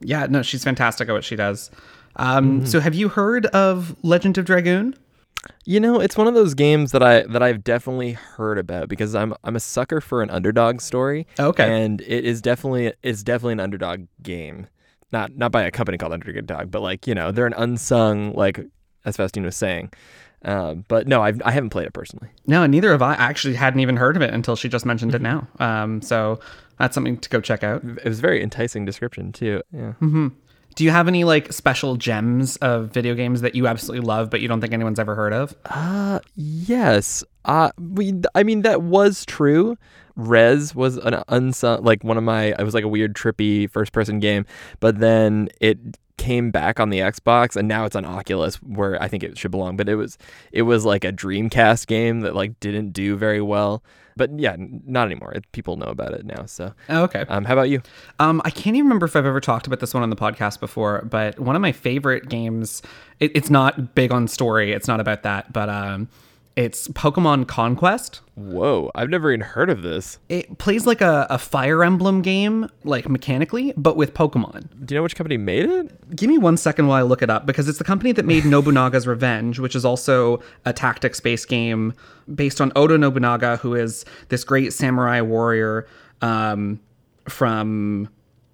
[0.00, 1.70] Yeah, no, she's fantastic at what she does.
[2.16, 2.68] Um, mm.
[2.68, 4.94] So, have you heard of Legend of Dragoon?
[5.64, 9.14] You know, it's one of those games that I that I've definitely heard about because
[9.14, 11.26] I'm I'm a sucker for an underdog story.
[11.38, 14.66] Okay, and it is definitely it's definitely an underdog game.
[15.12, 18.60] Not not by a company called Underdog, but like you know they're an unsung like
[19.04, 19.92] as Faustine was saying.
[20.42, 22.28] Um, but no, I've, I haven't played it personally.
[22.46, 23.12] No, neither have I.
[23.12, 25.46] I actually hadn't even heard of it until she just mentioned it now.
[25.58, 26.40] Um, so
[26.78, 27.84] that's something to go check out.
[27.84, 29.62] It was a very enticing description too.
[29.72, 29.92] Yeah.
[30.00, 30.28] Mm-hmm.
[30.76, 34.40] Do you have any like special gems of video games that you absolutely love, but
[34.40, 35.54] you don't think anyone's ever heard of?
[35.66, 37.22] Uh, yes.
[37.44, 38.14] Uh, we.
[38.34, 39.76] I mean, that was true.
[40.16, 42.54] Rez was an unsung, like one of my.
[42.58, 44.46] It was like a weird, trippy first-person game,
[44.78, 45.78] but then it
[46.20, 49.50] came back on the Xbox and now it's on Oculus where I think it should
[49.50, 49.78] belong.
[49.78, 50.18] But it was
[50.52, 53.82] it was like a Dreamcast game that like didn't do very well.
[54.16, 55.34] But yeah, not anymore.
[55.52, 56.44] People know about it now.
[56.44, 57.24] So oh, okay.
[57.28, 57.80] Um, how about you?
[58.18, 60.60] Um, I can't even remember if I've ever talked about this one on the podcast
[60.60, 61.02] before.
[61.08, 62.82] But one of my favorite games.
[63.18, 64.72] It, it's not big on story.
[64.72, 65.52] It's not about that.
[65.52, 66.08] But um,
[66.56, 68.20] it's Pokemon Conquest.
[68.34, 70.18] Whoa, I've never even heard of this.
[70.28, 74.86] It plays like a, a Fire Emblem game, like mechanically, but with Pokemon.
[74.86, 76.16] Do you know which company made it?
[76.16, 78.44] Give me one second while I look it up because it's the company that made
[78.44, 81.92] Nobunaga's Revenge, which is also a tactics based game
[82.34, 85.86] based on Oda Nobunaga, who is this great samurai warrior
[86.22, 86.80] um,
[87.28, 88.08] from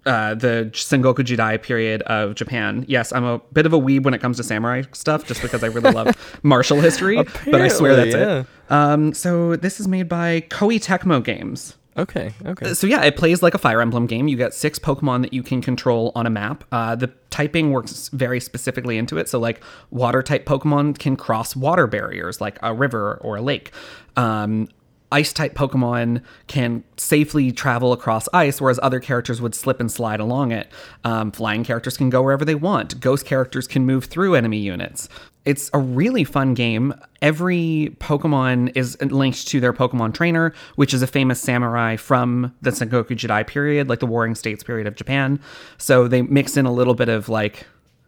[0.07, 2.85] uh, the Sengoku Jidai period of Japan.
[2.87, 5.63] Yes, I'm a bit of a weeb when it comes to samurai stuff, just because
[5.63, 7.17] I really love martial history.
[7.45, 8.39] but I swear that's yeah.
[8.39, 8.71] it.
[8.71, 11.75] Um, so this is made by Koei Tecmo Games.
[11.97, 12.75] Okay, okay.
[12.75, 14.27] So yeah, it plays like a Fire Emblem game.
[14.27, 16.63] You get six Pokemon that you can control on a map.
[16.71, 19.27] Uh, the typing works very specifically into it.
[19.27, 23.71] So like water type Pokemon can cross water barriers, like a river or a lake.
[24.15, 24.67] Um,
[25.11, 30.19] ice type Pokemon can safely travel across ice, whereas other characters would slip and slide
[30.19, 30.69] along it.
[31.03, 32.99] Um, flying characters can go wherever they want.
[32.99, 35.07] Ghost characters can move through enemy units.
[35.45, 36.93] It's a really fun game.
[37.21, 42.71] Every Pokemon is linked to their Pokemon trainer, which is a famous samurai from the
[42.71, 45.39] Sengoku Jidai period, like the Warring States period of Japan.
[45.77, 47.65] So they mix in a little bit of like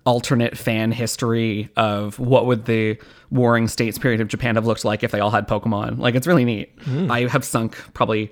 [0.10, 2.98] alternate fan history of what would the
[3.30, 6.00] warring states period of japan have looked like if they all had pokemon.
[6.00, 6.74] Like it's really neat.
[6.88, 8.32] I have sunk probably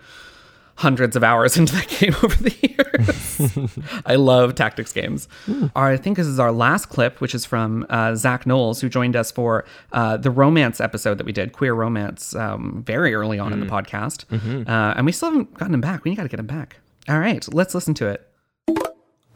[0.78, 4.02] hundreds of hours into that game over the years.
[4.08, 5.28] I love tactics games.
[5.76, 8.90] Our, i think this is our last clip which is from uh, zach knowles who
[8.90, 13.38] joined us for uh, the romance episode that we did queer romance um, very early
[13.38, 14.26] on in the podcast.
[14.68, 16.04] Uh, and we still haven't gotten him back.
[16.04, 16.78] We got to get him back.
[17.08, 18.28] All right let's listen to it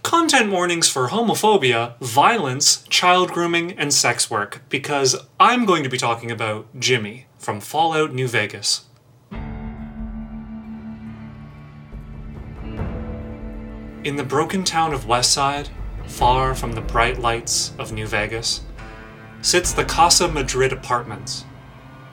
[0.04, 5.98] Content warnings for homophobia, violence, child grooming, and sex work, because I'm going to be
[5.98, 8.86] talking about Jimmy from Fallout New Vegas.
[14.04, 15.70] In the broken town of Westside,
[16.08, 18.62] far from the bright lights of New Vegas,
[19.42, 21.46] sits the Casa Madrid Apartments,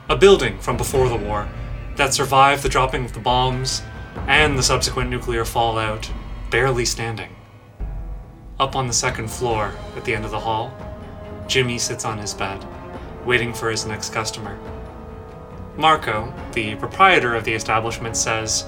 [0.07, 1.49] a building from before the war
[1.95, 3.81] that survived the dropping of the bombs
[4.27, 6.11] and the subsequent nuclear fallout,
[6.51, 7.35] barely standing.
[8.59, 10.73] Up on the second floor, at the end of the hall,
[11.47, 12.65] Jimmy sits on his bed,
[13.25, 14.59] waiting for his next customer.
[15.77, 18.65] Marco, the proprietor of the establishment, says,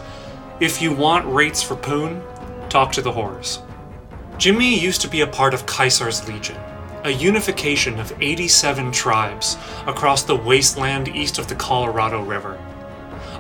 [0.62, 2.24] If you want rates for Poon,
[2.70, 3.62] talk to the whores.
[4.38, 6.58] Jimmy used to be a part of Caesar's Legion,
[7.04, 12.58] a unification of 87 tribes across the wasteland east of the Colorado River.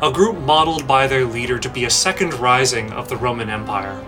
[0.01, 4.05] A group modeled by their leader to be a second rising of the Roman Empire.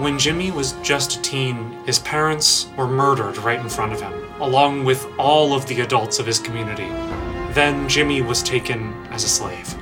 [0.00, 4.14] When Jimmy was just a teen, his parents were murdered right in front of him,
[4.40, 6.88] along with all of the adults of his community.
[7.52, 9.74] Then Jimmy was taken as a slave.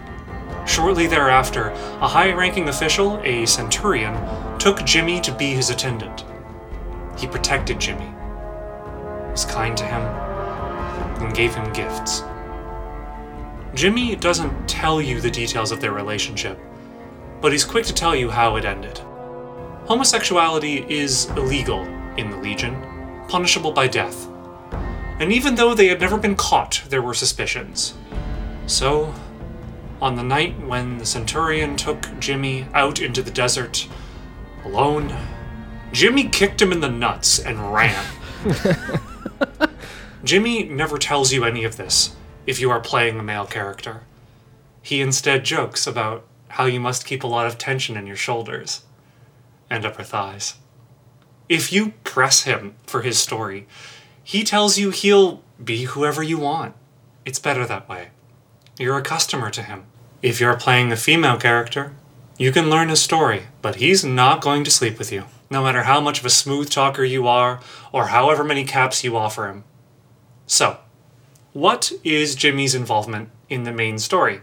[0.66, 1.68] Shortly thereafter,
[2.00, 4.18] a high ranking official, a centurion,
[4.58, 6.24] took Jimmy to be his attendant.
[7.16, 8.12] He protected Jimmy,
[9.30, 10.02] was kind to him,
[11.22, 12.24] and gave him gifts.
[13.72, 16.58] Jimmy doesn't tell you the details of their relationship,
[17.40, 19.00] but he's quick to tell you how it ended.
[19.88, 21.82] Homosexuality is illegal
[22.18, 22.76] in the Legion,
[23.26, 24.28] punishable by death.
[25.18, 27.94] And even though they had never been caught, there were suspicions.
[28.66, 29.14] So,
[30.02, 33.88] on the night when the Centurion took Jimmy out into the desert,
[34.62, 35.16] alone,
[35.90, 38.04] Jimmy kicked him in the nuts and ran.
[40.22, 42.14] Jimmy never tells you any of this
[42.46, 44.02] if you are playing a male character.
[44.82, 48.82] He instead jokes about how you must keep a lot of tension in your shoulders
[49.70, 50.54] and upper thighs.
[51.48, 53.66] If you press him for his story,
[54.22, 56.74] he tells you he'll be whoever you want.
[57.24, 58.08] It's better that way.
[58.78, 59.84] You're a customer to him.
[60.22, 61.94] If you're playing a female character,
[62.36, 65.82] you can learn his story, but he's not going to sleep with you, no matter
[65.82, 67.60] how much of a smooth talker you are
[67.92, 69.64] or however many caps you offer him.
[70.46, 70.78] So,
[71.52, 74.40] what is Jimmy's involvement in the main story?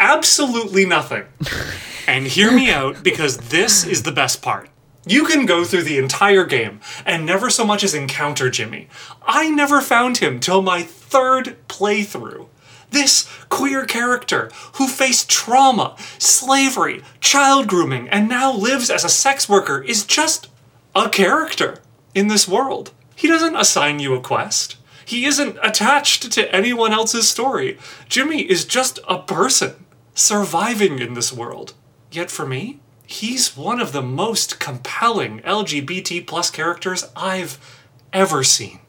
[0.00, 1.24] Absolutely nothing.
[2.08, 4.70] And hear me out because this is the best part.
[5.06, 8.88] You can go through the entire game and never so much as encounter Jimmy.
[9.26, 12.46] I never found him till my third playthrough.
[12.90, 19.46] This queer character who faced trauma, slavery, child grooming, and now lives as a sex
[19.46, 20.48] worker is just
[20.94, 21.76] a character
[22.14, 22.90] in this world.
[23.16, 24.76] He doesn't assign you a quest.
[25.04, 27.78] He isn't attached to anyone else's story.
[28.08, 31.74] Jimmy is just a person surviving in this world.
[32.10, 37.58] Yet for me, he's one of the most compelling LGBT plus characters I've
[38.12, 38.80] ever seen.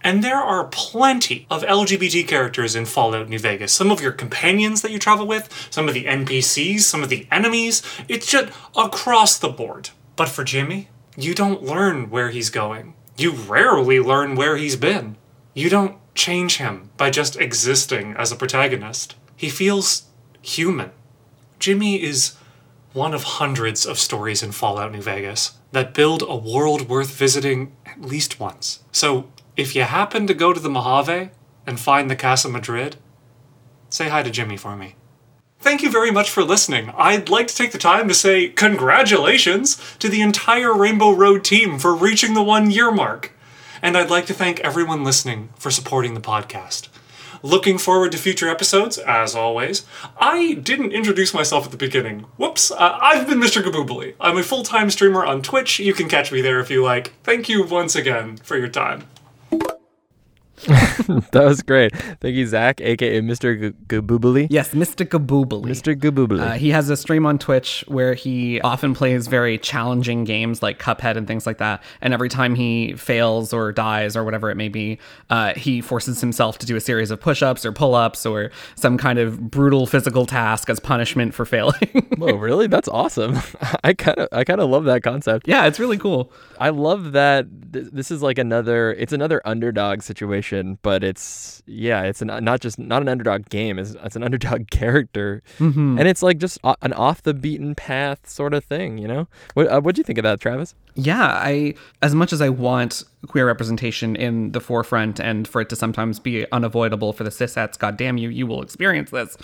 [0.00, 3.72] And there are plenty of LGBT characters in Fallout New Vegas.
[3.72, 7.26] Some of your companions that you travel with, some of the NPCs, some of the
[7.32, 7.82] enemies.
[8.06, 9.90] It's just across the board.
[10.14, 12.94] But for Jimmy, you don't learn where he's going.
[13.16, 15.16] You rarely learn where he's been.
[15.52, 19.16] You don't change him by just existing as a protagonist.
[19.36, 20.04] He feels
[20.40, 20.92] human.
[21.58, 22.36] Jimmy is
[22.98, 27.72] one of hundreds of stories in Fallout New Vegas that build a world worth visiting
[27.86, 28.82] at least once.
[28.90, 31.30] So, if you happen to go to the Mojave
[31.64, 32.96] and find the Casa Madrid,
[33.88, 34.96] say hi to Jimmy for me.
[35.60, 36.92] Thank you very much for listening.
[36.96, 41.78] I'd like to take the time to say congratulations to the entire Rainbow Road team
[41.78, 43.32] for reaching the one year mark.
[43.80, 46.88] And I'd like to thank everyone listening for supporting the podcast.
[47.42, 49.84] Looking forward to future episodes, as always.
[50.18, 52.20] I didn't introduce myself at the beginning.
[52.36, 52.70] Whoops.
[52.70, 53.62] Uh, I've been Mr.
[53.62, 54.14] Gaboobly.
[54.20, 55.78] I'm a full time streamer on Twitch.
[55.78, 57.12] You can catch me there if you like.
[57.22, 59.04] Thank you once again for your time.
[61.32, 61.94] that was great.
[62.20, 63.72] Thank you, Zach, aka Mr.
[63.86, 64.48] Gaboobly.
[64.50, 65.06] Yes, Mr.
[65.06, 65.64] Gaboobly.
[65.64, 65.98] Mr.
[65.98, 66.40] Gaboobly.
[66.40, 70.78] Uh, he has a stream on Twitch where he often plays very challenging games like
[70.78, 71.82] Cuphead and things like that.
[72.00, 74.98] And every time he fails or dies or whatever it may be,
[75.30, 78.50] uh, he forces himself to do a series of push ups or pull ups or
[78.74, 82.06] some kind of brutal physical task as punishment for failing.
[82.18, 82.66] Whoa, really?
[82.66, 83.38] That's awesome.
[83.84, 85.46] I kind of I kind of love that concept.
[85.46, 86.32] Yeah, it's really cool.
[86.58, 90.47] I love that th- this is like another it's another underdog situation
[90.82, 93.78] but it's yeah, it's an, not just not an underdog game.
[93.78, 95.98] It's, it's an underdog character, mm-hmm.
[95.98, 98.98] and it's like just an off the beaten path sort of thing.
[98.98, 100.74] You know, what uh, what do you think of that, Travis?
[100.94, 105.68] Yeah, I as much as I want queer representation in the forefront and for it
[105.68, 109.36] to sometimes be unavoidable for the cisets, god damn you, you will experience this.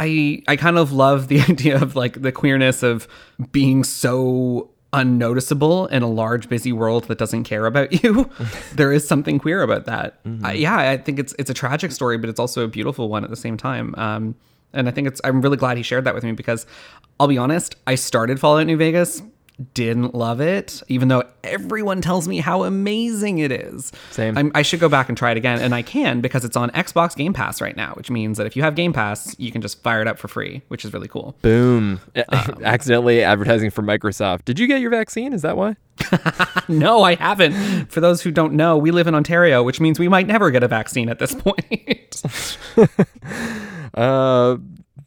[0.00, 3.08] I I kind of love the idea of like the queerness of
[3.52, 8.30] being so unnoticeable in a large busy world that doesn't care about you
[8.74, 10.44] there is something queer about that mm-hmm.
[10.44, 13.24] uh, yeah i think it's it's a tragic story but it's also a beautiful one
[13.24, 14.34] at the same time um,
[14.72, 16.64] and i think it's i'm really glad he shared that with me because
[17.18, 19.20] i'll be honest i started fallout new vegas
[19.72, 23.92] didn't love it, even though everyone tells me how amazing it is.
[24.10, 24.36] Same.
[24.36, 26.70] I'm, i should go back and try it again, and I can because it's on
[26.70, 29.62] Xbox Game Pass right now, which means that if you have Game Pass, you can
[29.62, 31.36] just fire it up for free, which is really cool.
[31.42, 32.00] Boom!
[32.16, 32.24] Um,
[32.64, 34.44] Accidentally advertising for Microsoft.
[34.44, 35.32] Did you get your vaccine?
[35.32, 35.76] Is that why?
[36.68, 37.86] no, I haven't.
[37.86, 40.62] For those who don't know, we live in Ontario, which means we might never get
[40.62, 42.22] a vaccine at this point.
[43.94, 44.56] uh,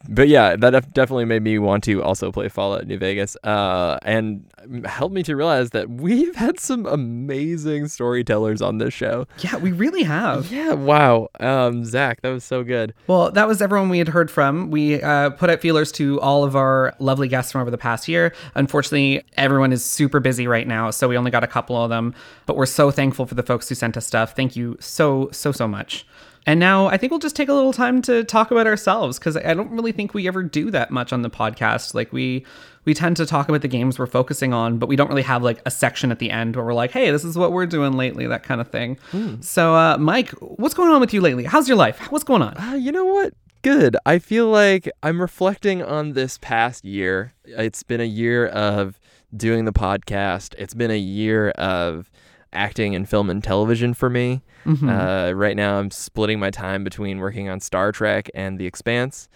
[0.07, 4.45] but yeah, that definitely made me want to also play Fallout New Vegas, uh, and
[4.85, 9.27] helped me to realize that we've had some amazing storytellers on this show.
[9.39, 10.51] Yeah, we really have.
[10.51, 12.93] Yeah, wow, um, Zach, that was so good.
[13.07, 14.71] Well, that was everyone we had heard from.
[14.71, 18.07] We uh, put out feelers to all of our lovely guests from over the past
[18.07, 18.33] year.
[18.55, 22.13] Unfortunately, everyone is super busy right now, so we only got a couple of them.
[22.45, 24.35] But we're so thankful for the folks who sent us stuff.
[24.35, 26.05] Thank you so so so much.
[26.47, 29.35] And now I think we'll just take a little time to talk about ourselves because
[29.35, 31.93] I don't really think we ever do that much on the podcast.
[31.93, 32.45] Like we
[32.85, 35.43] we tend to talk about the games we're focusing on, but we don't really have
[35.43, 37.93] like a section at the end where we're like, "Hey, this is what we're doing
[37.93, 38.97] lately," that kind of thing.
[39.11, 39.43] Mm.
[39.43, 41.43] So, uh, Mike, what's going on with you lately?
[41.43, 41.99] How's your life?
[42.11, 42.55] What's going on?
[42.57, 43.33] Uh, you know what?
[43.61, 43.97] Good.
[44.05, 47.33] I feel like I'm reflecting on this past year.
[47.43, 49.01] It's been a year of
[49.35, 50.55] doing the podcast.
[50.57, 52.09] It's been a year of
[52.53, 54.41] acting and film and television for me.
[54.65, 54.89] Mm-hmm.
[54.89, 59.29] Uh, right now, I'm splitting my time between working on Star Trek and The Expanse.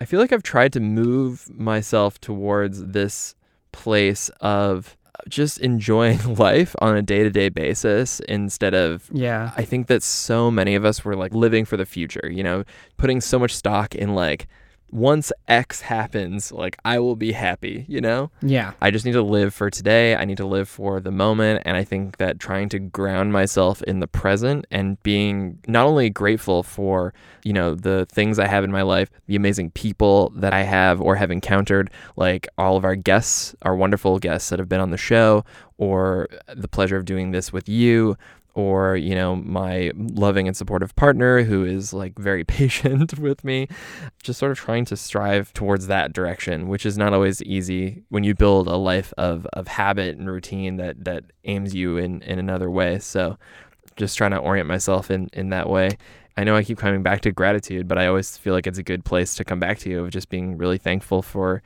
[0.00, 3.34] I feel like I've tried to move myself towards this
[3.72, 4.96] place of
[5.28, 10.74] just enjoying life on a day-to-day basis instead of yeah i think that so many
[10.74, 12.64] of us were like living for the future you know
[12.96, 14.48] putting so much stock in like
[14.92, 18.30] once X happens, like I will be happy, you know?
[18.42, 18.72] Yeah.
[18.80, 20.14] I just need to live for today.
[20.14, 21.62] I need to live for the moment.
[21.64, 26.10] And I think that trying to ground myself in the present and being not only
[26.10, 30.52] grateful for, you know, the things I have in my life, the amazing people that
[30.52, 34.68] I have or have encountered, like all of our guests, our wonderful guests that have
[34.68, 35.42] been on the show,
[35.78, 38.16] or the pleasure of doing this with you,
[38.54, 43.68] or you know my loving and supportive partner who is like very patient with me
[44.22, 48.24] just sort of trying to strive towards that direction which is not always easy when
[48.24, 52.38] you build a life of of habit and routine that that aims you in in
[52.38, 53.38] another way so
[53.96, 55.96] just trying to orient myself in in that way
[56.36, 58.82] I know I keep coming back to gratitude, but I always feel like it's a
[58.82, 61.62] good place to come back to you of just being really thankful for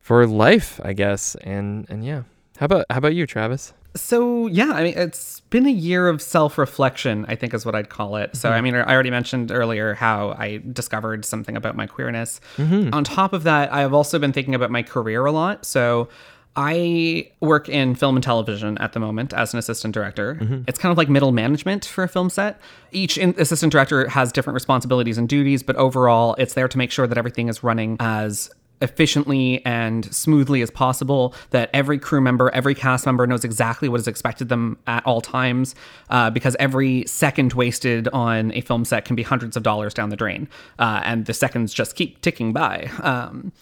[0.00, 1.34] for life, I guess.
[1.42, 2.22] And and yeah.
[2.56, 3.74] How about how about you, Travis?
[3.96, 7.26] So yeah, I mean, it's been a year of self-reflection.
[7.28, 8.34] I think is what I'd call it.
[8.36, 8.56] So mm-hmm.
[8.56, 12.40] I mean, I already mentioned earlier how I discovered something about my queerness.
[12.56, 12.92] Mm-hmm.
[12.92, 15.64] On top of that, I have also been thinking about my career a lot.
[15.64, 16.08] So
[16.56, 20.36] I work in film and television at the moment as an assistant director.
[20.36, 20.62] Mm-hmm.
[20.68, 22.60] It's kind of like middle management for a film set.
[22.92, 26.92] Each in- assistant director has different responsibilities and duties, but overall, it's there to make
[26.92, 28.50] sure that everything is running as
[28.84, 33.98] efficiently and smoothly as possible, that every crew member, every cast member knows exactly what
[33.98, 35.74] is expected them at all times,
[36.10, 40.10] uh, because every second wasted on a film set can be hundreds of dollars down
[40.10, 42.88] the drain, uh, and the seconds just keep ticking by.
[43.02, 43.52] Um,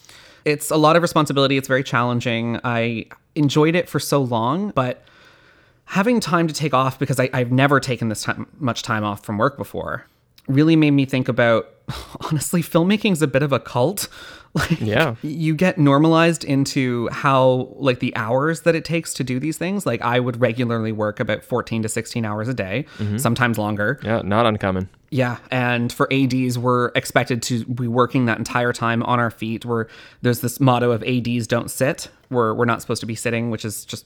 [0.45, 1.57] it's a lot of responsibility.
[1.57, 2.59] It's very challenging.
[2.63, 3.05] I
[3.35, 5.03] enjoyed it for so long, but
[5.85, 9.23] having time to take off because I, have never taken this time, much time off
[9.23, 10.05] from work before
[10.47, 11.72] really made me think about
[12.29, 14.07] honestly, filmmaking is a bit of a cult.
[14.55, 15.15] Like, Yeah.
[15.23, 19.87] you get normalized into how like the hours that it takes to do these things.
[19.87, 22.85] Like I would regularly work about 14 to 16 hours a day,
[23.17, 23.99] sometimes longer.
[24.03, 24.89] Yeah, not uncommon.
[25.09, 29.65] Yeah, and for ADs, we're expected to be working that entire time on our feet.
[29.65, 29.87] Where
[30.21, 32.11] there's this motto of ADs don't sit.
[32.29, 34.05] We're we're not supposed to be sitting, which is just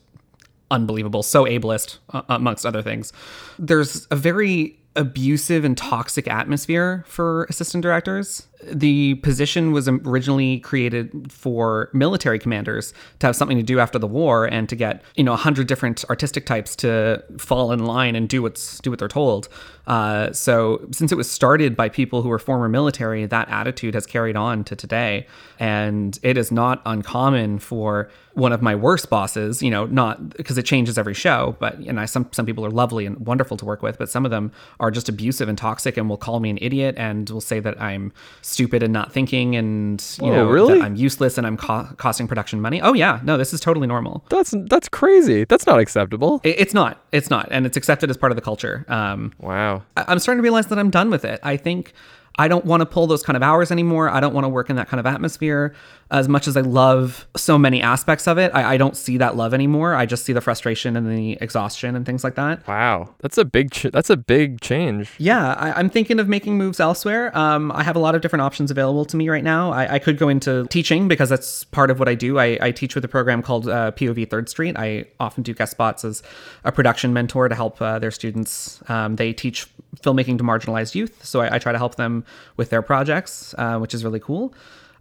[0.72, 1.24] unbelievable.
[1.24, 3.12] So ableist, uh, amongst other things.
[3.60, 8.48] There's a very abusive and toxic atmosphere for assistant directors.
[8.64, 14.08] The position was originally created for military commanders to have something to do after the
[14.08, 18.16] war and to get you know a hundred different artistic types to fall in line
[18.16, 19.48] and do what's do what they're told.
[19.86, 24.06] Uh, so since it was started by people who were former military, that attitude has
[24.06, 25.26] carried on to today,
[25.60, 29.64] and it is not uncommon for one of my worst bosses.
[29.64, 32.72] You know, not because it changes every show, but and I some some people are
[32.72, 35.96] lovely and wonderful to work with, but some of them are just abusive and toxic
[35.96, 38.12] and will call me an idiot and will say that I'm
[38.48, 40.78] stupid and not thinking and you Oh, know really?
[40.80, 42.82] that I'm useless and I'm co- costing production money.
[42.82, 44.24] Oh yeah, no, this is totally normal.
[44.30, 45.44] That's that's crazy.
[45.44, 46.40] That's not acceptable.
[46.44, 47.04] It- It's not.
[47.12, 48.86] It's not, and it's accepted as part of the culture.
[48.88, 49.84] Um, Wow.
[49.98, 51.40] I- I'm starting to realize that I'm done with it.
[51.44, 51.92] I think
[52.40, 54.10] I don't want to pull those kind of hours anymore.
[54.10, 55.74] I don't want to work in that kind of atmosphere.
[56.10, 59.36] As much as I love so many aspects of it, I, I don't see that
[59.36, 59.94] love anymore.
[59.94, 62.66] I just see the frustration and the exhaustion and things like that.
[62.68, 63.14] Wow.
[63.20, 65.12] That's a big ch- that's a big change.
[65.18, 67.38] Yeah, I, I'm thinking of making moves elsewhere.
[67.38, 69.72] Um, I have a lot of different options available to me right now.
[69.72, 72.40] I, I could go into teaching because that's part of what I do.
[72.40, 74.78] I, I teach with a program called uh, POV Third Street.
[74.78, 76.24] I often do guest spots as
[76.64, 78.82] a production mentor to help uh, their students.
[78.90, 79.68] Um, they teach
[80.02, 82.24] filmmaking to marginalized youth, so I, I try to help them
[82.56, 84.54] with their projects, uh, which is really cool.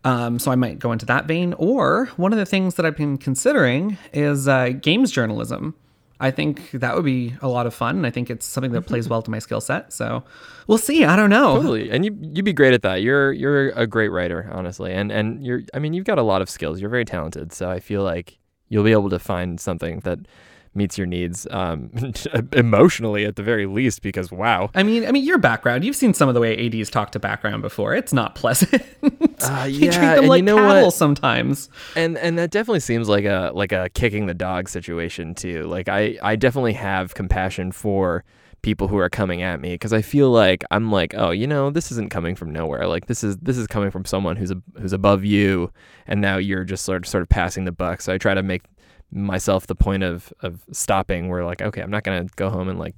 [0.06, 1.52] Um, so I might go into that vein.
[1.54, 5.74] Or one of the things that I've been considering is uh, games journalism.
[6.20, 7.96] I think that would be a lot of fun.
[7.96, 9.92] and I think it's something that plays well to my skill set.
[9.92, 10.22] So
[10.68, 11.04] we'll see.
[11.04, 11.56] I don't know.
[11.56, 11.90] Totally.
[11.90, 13.02] And you you'd be great at that.
[13.02, 14.92] You're you're a great writer, honestly.
[14.92, 16.80] And and you're I mean, you've got a lot of skills.
[16.80, 17.52] You're very talented.
[17.52, 18.38] So I feel like
[18.68, 20.20] you'll be able to find something that
[20.76, 21.90] meets your needs um
[22.52, 24.70] emotionally at the very least because wow.
[24.74, 25.84] I mean, I mean, your background.
[25.84, 27.94] You've seen some of the way ADs talk to background before.
[27.94, 28.82] It's not pleasant.
[29.38, 30.94] Uh, they yeah, treat them and you like know cattle what?
[30.94, 31.68] sometimes.
[31.94, 35.64] And and that definitely seems like a like a kicking the dog situation too.
[35.64, 38.24] Like I I definitely have compassion for
[38.66, 41.70] people who are coming at me because I feel like I'm like, oh, you know,
[41.70, 42.88] this isn't coming from nowhere.
[42.88, 45.70] Like this is this is coming from someone who's a, who's above you,
[46.06, 48.00] and now you're just sort of sort of passing the buck.
[48.00, 48.62] So I try to make
[49.10, 51.28] myself the point of of stopping.
[51.28, 52.94] Where like, okay, I'm not gonna go home and like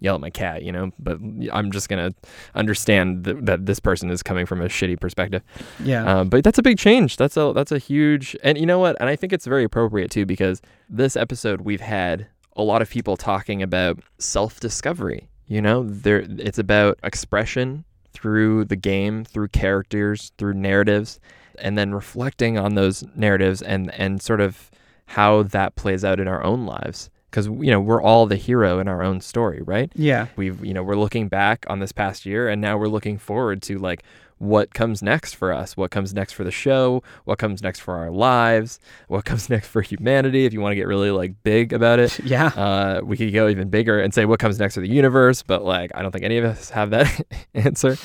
[0.00, 1.18] yell at my cat, you know, but
[1.52, 2.12] I'm just gonna
[2.54, 5.42] understand th- that this person is coming from a shitty perspective.
[5.82, 6.20] Yeah.
[6.20, 7.16] Um, but that's a big change.
[7.16, 8.96] That's a that's a huge, and you know what?
[9.00, 12.90] And I think it's very appropriate too because this episode we've had a lot of
[12.90, 15.28] people talking about self discovery.
[15.46, 21.20] You know, there it's about expression through the game, through characters, through narratives,
[21.58, 24.70] and then reflecting on those narratives and and sort of
[25.10, 27.10] how that plays out in our own lives.
[27.30, 29.90] Because you know we're all the hero in our own story, right?
[29.94, 30.26] yeah.
[30.36, 33.60] we've you know we're looking back on this past year and now we're looking forward
[33.62, 34.02] to like
[34.40, 37.94] what comes next for us what comes next for the show what comes next for
[37.96, 40.46] our lives what comes next for humanity.
[40.46, 42.46] If you want to get really like big about it Yeah.
[42.46, 45.62] uh, we could go even bigger and say what comes next for the universe but
[45.64, 47.20] like i don't think any of us have that
[47.54, 47.96] answer.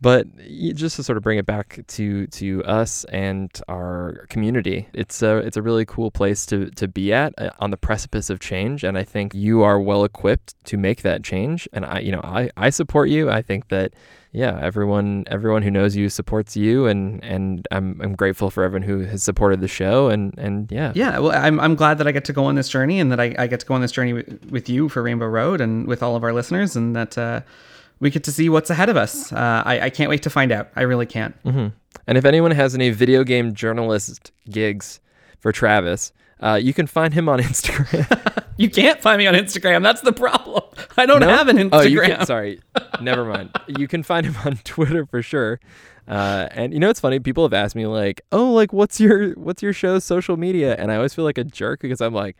[0.00, 0.26] But
[0.74, 5.36] just to sort of bring it back to to us and our community it's a
[5.38, 8.84] it's a really cool place to to be at uh, on the precipice of change
[8.84, 12.20] and i think you are well equipped to make that change and i you know
[12.24, 13.30] i i support you.
[13.30, 13.92] I think that
[14.36, 18.82] yeah everyone everyone who knows you supports you and and i'm i'm grateful for everyone
[18.86, 22.12] who has supported the show and and yeah Yeah, well, I'm, I'm glad that I
[22.12, 23.92] get to go on this journey and that I, I get to go on this
[23.92, 27.16] journey with, with you for Rainbow Road and with all of our listeners and that
[27.16, 27.40] uh,
[28.00, 29.32] we get to see what's ahead of us.
[29.32, 30.68] Uh, I, I can't wait to find out.
[30.76, 31.34] I really can't.
[31.44, 31.68] hmm
[32.08, 35.00] And if anyone has any video game journalist gigs
[35.38, 38.30] for Travis, uh, you can find him on Instagram.
[38.56, 39.82] You can't find me on Instagram.
[39.82, 40.62] That's the problem.
[40.96, 41.28] I don't No?
[41.28, 41.70] have an Instagram.
[41.72, 42.60] Oh, you can, sorry.
[43.00, 43.50] Never mind.
[43.66, 45.58] You can find him on Twitter for sure.
[46.06, 47.18] Uh, and you know it's funny?
[47.18, 50.92] People have asked me like, "Oh, like what's your what's your show's social media?" And
[50.92, 52.36] I always feel like a jerk because I'm like,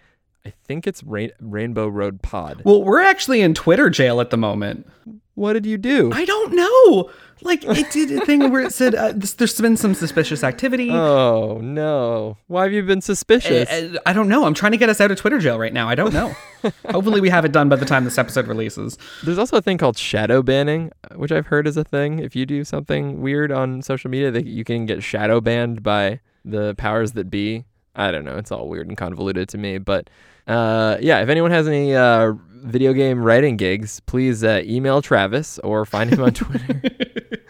[0.47, 2.63] I think it's Rain- Rainbow Road Pod.
[2.65, 4.87] Well, we're actually in Twitter jail at the moment.
[5.35, 6.13] What did you do?
[6.13, 7.11] I don't know.
[7.43, 10.91] Like it did a thing where it said uh, this, there's been some suspicious activity.
[10.91, 12.39] oh no!
[12.47, 13.69] Why have you been suspicious?
[13.69, 14.45] Uh, I don't know.
[14.45, 15.89] I'm trying to get us out of Twitter jail right now.
[15.89, 16.35] I don't know.
[16.91, 18.97] Hopefully, we have it done by the time this episode releases.
[19.25, 22.21] There's also a thing called shadow banning, which I've heard is a thing.
[22.21, 26.21] If you do something weird on social media, that you can get shadow banned by
[26.45, 27.65] the powers that be.
[27.95, 28.37] I don't know.
[28.37, 30.11] It's all weird and convoluted to me, but
[30.47, 31.21] uh, yeah.
[31.21, 32.33] If anyone has any uh,
[32.65, 36.81] video game writing gigs, please uh, email Travis or find him on Twitter.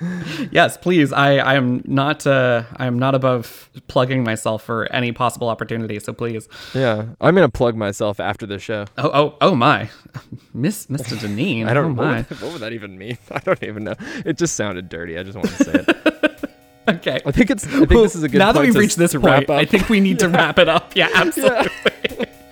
[0.51, 1.13] yes, please.
[1.13, 5.99] I, I am not uh, I am not above plugging myself for any possible opportunity.
[6.01, 6.49] So please.
[6.75, 8.87] Yeah, I'm gonna plug myself after the show.
[8.99, 9.91] Oh oh oh my,
[10.55, 11.17] Miss Mr.
[11.17, 11.69] Deneen.
[11.69, 11.99] I don't.
[11.99, 13.19] Oh what, would, what would that even mean?
[13.31, 13.95] I don't even know.
[14.25, 15.19] It just sounded dirty.
[15.19, 16.34] I just want to say it.
[16.89, 17.21] Okay.
[17.25, 17.67] I think it's.
[17.67, 18.39] I think this is a good.
[18.39, 19.57] now that point we've to- reached this to point, wrap up.
[19.57, 20.93] I think we need to wrap it up.
[20.97, 21.71] Yeah, absolutely.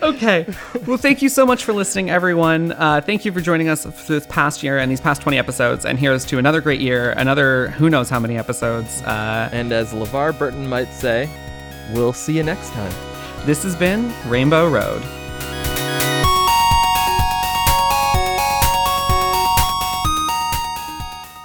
[0.02, 0.46] okay.
[0.86, 2.72] Well, thank you so much for listening, everyone.
[2.72, 5.84] Uh, thank you for joining us for this past year and these past 20 episodes.
[5.84, 9.02] And here's to another great year, another who knows how many episodes.
[9.02, 11.28] Uh, And as LeVar Burton might say,
[11.92, 12.92] we'll see you next time.
[13.46, 15.02] this has been Rainbow Road.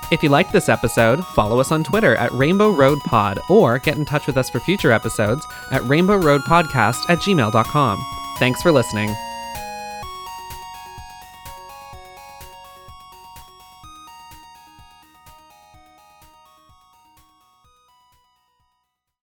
[0.10, 3.98] If you liked this episode, follow us on Twitter at Rainbow Road Pod or get
[3.98, 8.06] in touch with us for future episodes at Rainbow Road Podcast at gmail.com.
[8.40, 9.14] Thanks for listening.